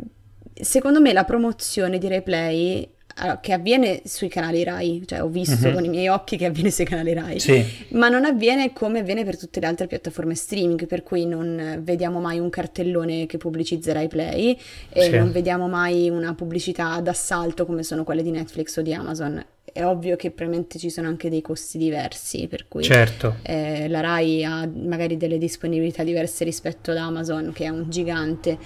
secondo 0.54 1.02
me 1.02 1.12
la 1.12 1.26
promozione 1.26 1.98
di 1.98 2.08
Replay 2.08 2.88
eh, 3.24 3.38
che 3.42 3.54
avviene 3.54 4.02
sui 4.06 4.28
canali 4.28 4.64
Rai, 4.64 5.04
cioè 5.06 5.22
ho 5.24 5.28
visto 5.28 5.68
Mhm. 5.70 5.74
con 5.74 5.86
i 5.86 5.90
miei 5.90 6.08
occhi 6.10 6.36
che 6.38 6.46
avviene 6.46 6.70
sui 6.72 6.86
canali 6.86 7.14
Rai, 7.14 7.40
Sì. 7.40 7.64
ma 7.90 8.10
non 8.10 8.26
avviene 8.26 8.74
come 8.74 9.00
avviene 9.00 9.24
per 9.24 9.38
tutte 9.38 9.60
le 9.60 9.68
altre 9.68 9.88
piattaforme 9.88 10.36
streaming, 10.36 10.86
per 10.86 11.02
cui 11.04 11.26
non 11.26 11.80
vediamo 11.82 12.20
mai 12.20 12.40
un 12.40 12.50
cartellone 12.50 13.26
che 13.26 13.38
pubblicizza 13.38 13.94
Rai 13.94 14.08
Play 14.08 14.58
e 14.90 15.02
Sì. 15.04 15.10
non 15.18 15.32
vediamo 15.32 15.68
mai 15.68 16.10
una 16.10 16.34
pubblicità 16.34 17.00
d'assalto 17.00 17.66
come 17.66 17.84
sono 17.84 18.04
quelle 18.04 18.22
di 18.24 18.32
Netflix 18.32 18.76
o 18.78 18.82
di 18.82 18.94
Amazon. 18.94 19.44
È 19.76 19.84
ovvio 19.84 20.16
che 20.16 20.32
probabilmente 20.32 20.80
ci 20.80 20.90
sono 20.90 21.08
anche 21.10 21.30
dei 21.30 21.42
costi 21.42 21.78
diversi, 21.78 22.48
per 22.48 22.68
cui 22.70 22.84
Certo. 22.84 23.38
eh, 23.42 23.90
la 23.90 24.00
Rai 24.00 24.46
ha 24.46 24.66
magari 24.74 25.18
delle 25.18 25.38
disponibilità 25.38 26.04
diverse 26.04 26.46
rispetto 26.46 26.92
ad 26.92 26.98
Amazon, 26.98 27.52
che 27.54 27.66
è 27.66 27.70
un 27.70 27.90
gigante. 27.90 28.58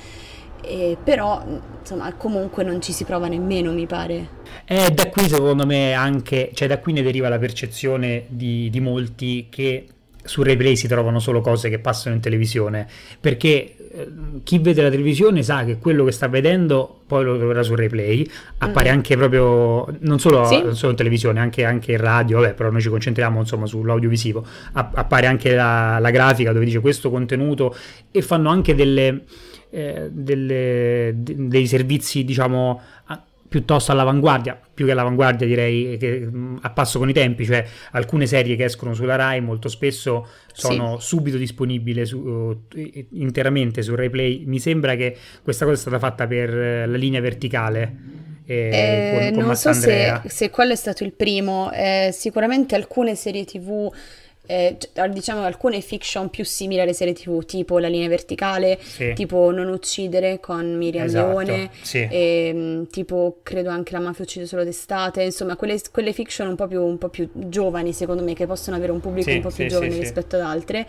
Eh, 0.62 0.98
però, 1.04 1.44
insomma, 1.80 2.14
comunque 2.14 2.64
non 2.64 2.82
ci 2.82 2.92
si 2.92 3.04
prova 3.04 3.28
nemmeno, 3.28 3.72
mi 3.72 3.86
pare. 3.88 4.28
E 4.66 4.92
da 4.92 5.10
qui 5.10 5.28
secondo 5.28 5.66
me 5.66 5.94
anche, 5.94 6.52
cioè 6.54 6.68
da 6.68 6.80
qui 6.80 6.94
ne 6.94 7.02
deriva 7.02 7.30
la 7.30 7.40
percezione 7.40 8.26
di, 8.28 8.70
di 8.70 8.80
molti 8.80 9.48
che 9.50 9.88
su 10.24 10.44
replay 10.44 10.76
si 10.76 10.88
trovano 10.88 11.20
solo 11.20 11.42
cose 11.42 11.70
che 11.70 11.80
passano 11.80 12.14
in 12.14 12.22
televisione, 12.22 12.88
perché 13.20 13.76
eh, 13.92 14.08
chi 14.44 14.60
vede 14.60 14.84
la 14.84 14.90
televisione 14.92 15.42
sa 15.42 15.64
che 15.64 15.80
quello 15.80 16.04
che 16.04 16.12
sta 16.12 16.28
vedendo 16.28 17.00
poi 17.08 17.24
lo 17.24 17.36
troverà 17.38 17.64
su 17.64 17.74
replay, 17.74 18.30
appare 18.60 18.90
Mm. 18.90 18.94
anche 18.94 19.18
proprio, 19.18 19.88
non 20.02 20.20
solo, 20.20 20.46
Sì. 20.46 20.62
non 20.62 20.76
solo 20.76 20.92
in 20.92 20.98
televisione, 20.98 21.40
anche, 21.40 21.64
anche 21.64 21.94
in 21.94 21.98
radio, 21.98 22.42
vabbè, 22.42 22.54
però 22.54 22.70
noi 22.70 22.82
ci 22.82 22.90
concentriamo 22.90 23.40
insomma 23.40 23.66
sull'audiovisivo, 23.66 24.46
App- 24.74 24.96
appare 24.96 25.26
anche 25.26 25.56
la, 25.56 25.98
la 26.00 26.12
grafica 26.12 26.52
dove 26.52 26.66
dice 26.66 26.80
questo 26.82 27.10
contenuto 27.10 27.76
e 28.12 28.22
fanno 28.22 28.50
anche 28.50 28.76
delle, 28.76 29.24
eh, 29.72 30.10
delle- 30.12 31.14
de- 31.16 31.36
dei 31.48 31.68
servizi 31.68 32.24
diciamo 32.24 32.82
a- 33.06 33.24
piuttosto 33.50 33.92
all'avanguardia, 33.92 34.60
più 34.74 34.86
che 34.86 34.92
all'avanguardia 34.92 35.48
direi 35.48 35.98
che 35.98 36.20
mm, 36.20 36.58
a 36.62 36.70
passo 36.70 37.00
con 37.00 37.10
i 37.10 37.14
tempi, 37.14 37.46
cioè 37.46 37.66
alcune 37.92 38.28
serie 38.28 38.56
che 38.56 38.66
escono 38.66 38.94
sulla 38.94 39.16
Rai 39.16 39.42
molto 39.42 39.70
spesso 39.70 40.28
sono 40.54 41.00
sì. 41.00 41.08
subito 41.08 41.38
disponibili 41.38 42.06
su, 42.06 42.18
uh, 42.18 42.62
interamente 43.14 43.82
su 43.82 43.96
Rai 43.96 44.12
Play. 44.12 44.44
Mi 44.46 44.60
sembra 44.60 44.96
che 44.96 45.18
questa 45.42 45.66
cosa 45.66 45.78
è 45.78 45.80
stata 45.80 45.98
fatta 45.98 46.28
per 46.28 46.50
uh, 46.50 46.90
la 46.90 46.98
linea 46.98 47.22
verticale. 47.22 48.28
Eh, 48.46 48.70
eh, 48.72 49.30
con, 49.32 49.34
con 49.34 49.46
non 49.46 49.56
so 49.56 49.74
se, 49.74 50.22
se, 50.26 50.50
quello 50.50 50.74
è 50.74 50.76
stato 50.76 51.04
il 51.04 51.14
primo, 51.14 51.72
eh, 51.72 52.10
sicuramente 52.12 52.76
alcune 52.76 53.14
serie 53.16 53.46
tv 53.46 53.92
eh, 54.50 54.78
diciamo 55.12 55.44
alcune 55.44 55.80
fiction 55.80 56.32
più 56.32 56.44
simili 56.44 56.82
alle 56.82 56.94
serie 56.94 57.14
tv, 57.14 57.46
tipo 57.46 57.78
La 57.78 57.88
linea 57.88 58.08
verticale, 58.08 58.80
sì. 58.82 59.14
tipo 59.14 59.52
Non 59.52 59.70
uccidere 59.70 60.40
con 60.40 60.76
Miriam 60.76 61.06
esatto, 61.06 61.28
Leone, 61.28 61.70
sì. 61.84 62.00
e, 62.00 62.48
ehm, 62.48 62.88
tipo 62.88 63.42
credo 63.44 63.70
anche 63.70 63.94
La 63.94 64.00
mafia 64.00 64.24
uccide 64.24 64.48
solo 64.48 64.64
d'estate, 64.64 65.22
insomma 65.22 65.56
quelle, 65.56 65.80
quelle 65.92 66.14
fiction 66.14 66.48
un 66.48 66.56
po, 66.56 66.66
più, 66.66 66.84
un 66.84 66.98
po' 66.98 67.10
più 67.10 67.30
giovani 67.34 67.94
secondo 67.94 68.24
me, 68.24 68.34
che 68.34 68.48
possono 68.48 68.76
avere 68.76 68.92
un 68.92 69.00
pubblico 69.00 69.30
sì, 69.30 69.36
un 69.36 69.42
po' 69.44 69.52
più 69.52 69.68
giovane 69.68 70.00
rispetto 70.00 70.36
ad 70.36 70.42
altre. 70.42 70.88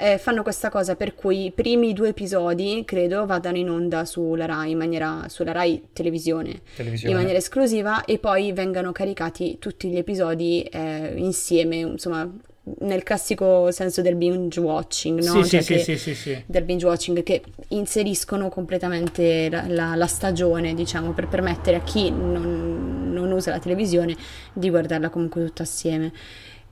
Eh, 0.00 0.18
fanno 0.18 0.42
questa 0.42 0.68
cosa 0.68 0.94
per 0.94 1.14
cui 1.14 1.46
i 1.46 1.50
primi 1.52 1.92
due 1.92 2.08
episodi, 2.08 2.82
credo, 2.84 3.26
vadano 3.26 3.58
in 3.58 3.70
onda 3.70 4.04
sulla 4.04 4.44
Rai, 4.44 4.72
in 4.72 4.78
maniera, 4.78 5.26
sulla 5.28 5.52
Rai 5.52 5.88
televisione, 5.92 6.62
televisione. 6.74 7.12
in 7.12 7.18
maniera 7.18 7.38
esclusiva 7.38 8.04
e 8.04 8.18
poi 8.18 8.52
vengano 8.52 8.90
caricati 8.92 9.58
tutti 9.58 9.88
gli 9.88 9.96
episodi 9.96 10.62
eh, 10.62 11.14
insieme, 11.16 11.76
insomma, 11.76 12.32
nel 12.80 13.02
classico 13.02 13.70
senso 13.70 14.02
del 14.02 14.14
binge 14.14 14.60
watching, 14.60 15.22
no? 15.22 15.42
Sì, 15.42 15.48
cioè 15.48 15.60
sì, 15.60 15.78
sì, 15.78 15.96
sì, 15.96 16.14
sì, 16.14 16.42
Del 16.46 16.64
binge 16.64 16.86
watching 16.86 17.22
che 17.22 17.42
inseriscono 17.68 18.48
completamente 18.48 19.48
la, 19.50 19.64
la, 19.66 19.94
la 19.94 20.06
stagione, 20.06 20.74
diciamo, 20.74 21.12
per 21.12 21.28
permettere 21.28 21.76
a 21.76 21.80
chi 21.80 22.10
non, 22.10 23.12
non 23.12 23.30
usa 23.32 23.50
la 23.50 23.58
televisione 23.58 24.16
di 24.52 24.70
guardarla 24.70 25.08
comunque 25.08 25.44
tutta 25.44 25.62
assieme. 25.62 26.12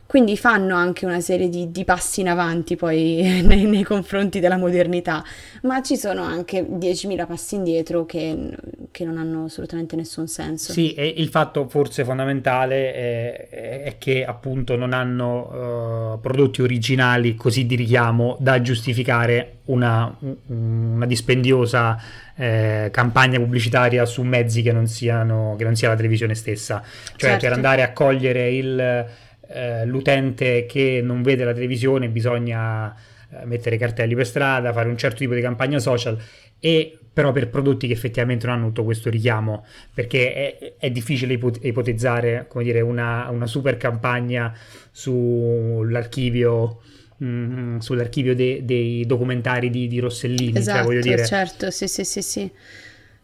Quindi 0.07 0.37
fanno 0.37 0.77
anche 0.77 1.05
una 1.05 1.21
serie 1.21 1.49
di, 1.49 1.73
di 1.73 1.85
passi 1.85 2.21
in 2.21 2.29
avanti 2.29 2.77
poi 2.77 3.43
nei, 3.45 3.65
nei, 3.65 3.83
confronti 3.83 4.39
della 4.39 4.57
modernità, 4.57 5.25
ma 5.63 5.83
ci 5.83 5.97
sono 5.97 6.23
anche 6.23 6.65
10.000 6.65 7.27
passi 7.27 7.57
indietro 7.57 8.07
che, 8.07 8.51
che, 8.93 9.05
non 9.05 9.19
hanno 9.19 9.45
assolutamente 9.45 9.97
nessun 9.97 10.29
senso. 10.29 10.73
Sì, 10.73 10.95
e 10.95 11.13
il 11.17 11.29
fatto 11.29 11.69
forse 11.69 12.05
fondamentale 12.05 12.95
è, 12.95 13.83
è 13.83 13.95
che 13.99 14.25
appunto 14.25 14.77
non 14.77 14.93
hanno 14.93 16.13
uh, 16.15 16.21
prodotti 16.21 16.63
originali 16.63 17.35
così 17.35 17.67
di 17.67 17.75
richiamo 17.75 18.37
da 18.39 18.61
giustificare 18.63 19.59
una, 19.67 20.17
una 20.47 21.07
dispendiosa 21.07 22.01
eh, 22.37 22.91
campagna 22.93 23.39
pubblicitaria 23.39 24.05
su 24.05 24.23
mezzi 24.23 24.63
che 24.63 24.71
non, 24.71 24.87
siano, 24.87 25.57
che 25.59 25.65
non 25.65 25.75
sia 25.75 25.89
la 25.89 25.97
televisione 25.97 26.37
stessa. 26.37 26.81
Cioè 27.17 27.31
certo. 27.31 27.45
per 27.45 27.53
andare 27.53 27.83
a 27.83 27.93
cogliere 27.93 28.53
il 28.53 29.07
eh, 29.49 29.85
l'utente 29.85 30.67
che 30.67 31.01
non 31.03 31.23
vede 31.23 31.45
la 31.45 31.53
televisione 31.53 32.09
bisogna 32.09 32.95
eh, 33.31 33.45
mettere 33.45 33.77
cartelli 33.77 34.15
per 34.15 34.27
strada, 34.27 34.73
fare 34.73 34.89
un 34.89 34.97
certo 34.97 35.19
tipo 35.19 35.35
di 35.35 35.41
campagna 35.41 35.79
social 35.79 36.19
e 36.59 36.99
però 37.17 37.33
per 37.33 37.49
prodotti 37.49 37.87
che 37.87 37.95
effettivamente 37.95 38.47
non 38.47 38.57
hanno 38.57 38.67
tutto 38.67 38.85
questo 38.85 39.09
richiamo 39.09 39.65
perché 39.95 40.59
è, 40.59 40.75
è 40.79 40.91
difficile 40.91 41.33
ipot- 41.33 41.65
ipotizzare 41.65 42.45
come 42.47 42.63
dire, 42.63 42.83
una, 42.83 43.31
una 43.31 43.47
super 43.47 43.79
campagna 43.79 44.53
sull'archivio 44.91 46.83
mm, 47.25 47.79
sull'archivio 47.79 48.35
de- 48.35 48.61
dei 48.65 49.07
documentari 49.07 49.71
di, 49.71 49.89
di 49.89 49.99
Rossellini 49.99 50.53
cioè, 50.53 50.61
esatto, 50.61 50.93
cioè, 50.93 51.01
dire. 51.01 51.25
certo 51.25 51.71
sì 51.71 51.89
sì 51.89 52.05
sì 52.05 52.21
sì 52.21 52.51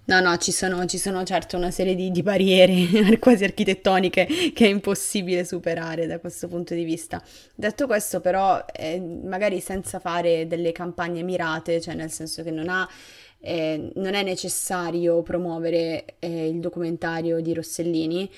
No, 0.04 0.20
no, 0.20 0.36
ci 0.36 0.50
sono, 0.50 0.84
ci 0.86 0.98
sono 0.98 1.22
certo 1.22 1.56
una 1.56 1.70
serie 1.70 1.94
di, 1.94 2.10
di, 2.10 2.22
barriere 2.22 3.18
quasi 3.20 3.44
architettoniche 3.44 4.26
che 4.52 4.66
è 4.66 4.68
impossibile 4.68 5.44
superare 5.44 6.06
da 6.06 6.18
questo 6.18 6.48
punto 6.48 6.74
di 6.74 6.82
vista. 6.82 7.22
Detto 7.54 7.86
questo, 7.86 8.20
però, 8.20 8.64
eh, 8.72 9.00
magari 9.00 9.60
senza 9.60 10.00
fare 10.00 10.48
delle 10.48 10.72
campagne 10.72 11.22
mirate, 11.22 11.80
cioè 11.80 11.94
nel 11.94 12.10
senso 12.10 12.42
che 12.42 12.50
non 12.50 12.68
ha 12.68 12.88
eh, 13.42 13.90
non 13.96 14.14
è 14.14 14.22
necessario 14.22 15.22
promuovere 15.22 16.16
eh, 16.20 16.48
il 16.48 16.60
documentario 16.60 17.40
di 17.40 17.52
Rossellini, 17.52 18.30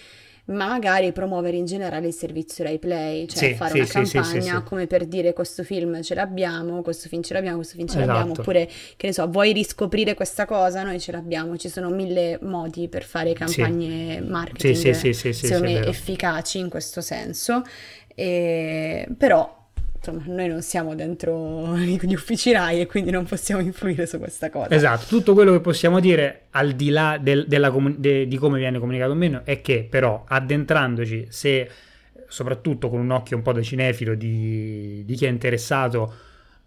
ma 0.46 0.68
magari 0.68 1.12
promuovere 1.12 1.56
in 1.56 1.64
generale 1.64 2.08
il 2.08 2.12
servizio 2.12 2.64
Rai 2.64 2.78
Play, 2.78 3.26
cioè 3.26 3.50
sì, 3.50 3.54
fare 3.54 3.70
sì, 3.70 3.78
una 3.78 3.88
campagna 3.88 4.56
sì, 4.58 4.62
come 4.64 4.86
per 4.86 5.06
dire 5.06 5.32
questo 5.32 5.62
film 5.62 6.02
ce 6.02 6.14
l'abbiamo, 6.14 6.82
questo 6.82 7.08
film 7.08 7.22
ce 7.22 7.32
l'abbiamo, 7.32 7.56
questo 7.56 7.76
film 7.76 7.88
ce 7.88 7.96
esatto. 7.96 8.12
l'abbiamo, 8.12 8.38
oppure 8.38 8.68
che 8.96 9.06
ne 9.06 9.12
so, 9.12 9.26
vuoi 9.26 9.52
riscoprire 9.52 10.14
questa 10.14 10.44
cosa? 10.44 10.82
Noi 10.82 11.00
ce 11.00 11.12
l'abbiamo, 11.12 11.56
ci 11.56 11.68
sono 11.68 11.88
mille 11.88 12.38
modi 12.42 12.88
per 12.88 13.04
fare 13.04 13.32
campagne 13.32 14.20
marketing, 14.20 14.92
secondo 15.32 15.64
me 15.64 15.86
efficaci 15.86 16.58
in 16.58 16.68
questo 16.68 17.00
senso, 17.00 17.62
e, 18.14 19.08
però 19.16 19.62
noi 20.12 20.48
non 20.48 20.62
siamo 20.62 20.94
dentro 20.94 21.76
gli 21.76 22.14
uffici 22.14 22.52
RAI 22.52 22.80
e 22.80 22.86
quindi 22.86 23.10
non 23.10 23.24
possiamo 23.24 23.60
influire 23.62 24.06
su 24.06 24.18
questa 24.18 24.50
cosa. 24.50 24.70
Esatto, 24.70 25.06
tutto 25.06 25.34
quello 25.34 25.52
che 25.52 25.60
possiamo 25.60 26.00
dire 26.00 26.46
al 26.50 26.72
di 26.72 26.90
là 26.90 27.18
del, 27.20 27.46
comun- 27.70 27.96
de- 27.98 28.26
di 28.26 28.36
come 28.36 28.58
viene 28.58 28.78
comunicato 28.78 29.12
o 29.12 29.14
meno 29.14 29.42
è 29.44 29.60
che 29.60 29.86
però 29.88 30.24
addentrandoci, 30.26 31.26
se 31.30 31.70
soprattutto 32.26 32.88
con 32.88 33.00
un 33.00 33.10
occhio 33.10 33.36
un 33.36 33.42
po' 33.42 33.52
da 33.52 33.62
cinefilo 33.62 34.14
di, 34.14 35.02
di 35.04 35.14
chi 35.14 35.26
è 35.26 35.28
interessato, 35.28 36.14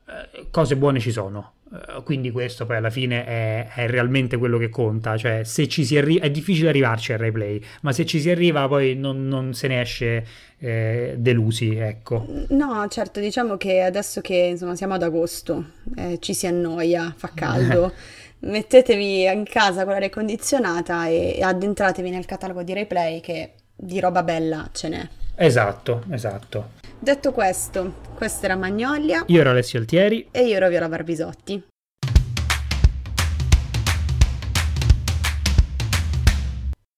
eh, 0.08 0.47
cose 0.50 0.76
buone 0.78 1.00
ci 1.00 1.12
sono. 1.12 1.54
Uh, 1.70 2.02
quindi 2.02 2.32
questo 2.32 2.66
poi 2.66 2.78
alla 2.78 2.90
fine 2.90 3.26
è, 3.26 3.68
è, 3.74 3.88
realmente 3.88 4.38
quello 4.38 4.58
che 4.58 4.70
conta, 4.70 5.18
cioè 5.18 5.44
se 5.44 5.68
ci 5.68 5.84
si 5.84 5.98
arriva 5.98 6.24
è 6.24 6.32
difficile 6.32 6.70
arrivarci 6.70 7.12
al 7.12 7.20
replay, 7.20 7.62
ma 7.82 7.92
se 7.92 8.06
ci 8.06 8.22
si 8.22 8.30
arriva 8.30 8.68
poi 8.70 8.96
non, 8.96 9.28
non 9.28 9.54
se 9.54 9.68
ne 9.68 9.82
esce 9.82 10.26
eh, 10.60 11.16
delusi, 11.18 11.76
ecco. 11.76 12.26
No, 12.50 12.88
certo, 12.88 13.20
diciamo 13.20 13.58
che 13.58 13.82
adesso 13.82 14.22
che 14.22 14.36
insomma 14.36 14.76
siamo 14.76 14.94
ad 14.94 15.04
agosto, 15.04 15.72
eh, 15.98 16.20
ci 16.22 16.34
si 16.34 16.48
annoia, 16.48 17.14
fa 17.16 17.32
caldo. 17.34 17.92
mettetevi 18.40 19.24
in 19.24 19.44
casa 19.46 19.84
con 19.84 19.94
l'aria 19.94 20.10
condizionata 20.10 21.08
e 21.08 21.40
addentratevi 21.42 22.10
nel 22.10 22.26
catalogo 22.26 22.64
di 22.64 22.74
replay 22.74 23.20
che 23.20 23.54
di 23.76 24.00
roba 24.00 24.24
bella 24.24 24.70
ce 24.74 24.90
n'è. 24.90 25.10
Esatto, 25.36 26.04
esatto. 26.10 26.72
Detto 27.00 27.32
questo, 27.32 27.94
questa 28.16 28.46
era 28.46 28.56
Magnolia. 28.56 29.24
Io 29.28 29.40
ero 29.40 29.52
Alessio 29.52 29.78
Altieri. 29.80 30.30
E 30.32 30.48
io 30.48 30.56
ero 30.56 30.68
Viola 30.68 30.90
Barbisotti. 30.90 31.64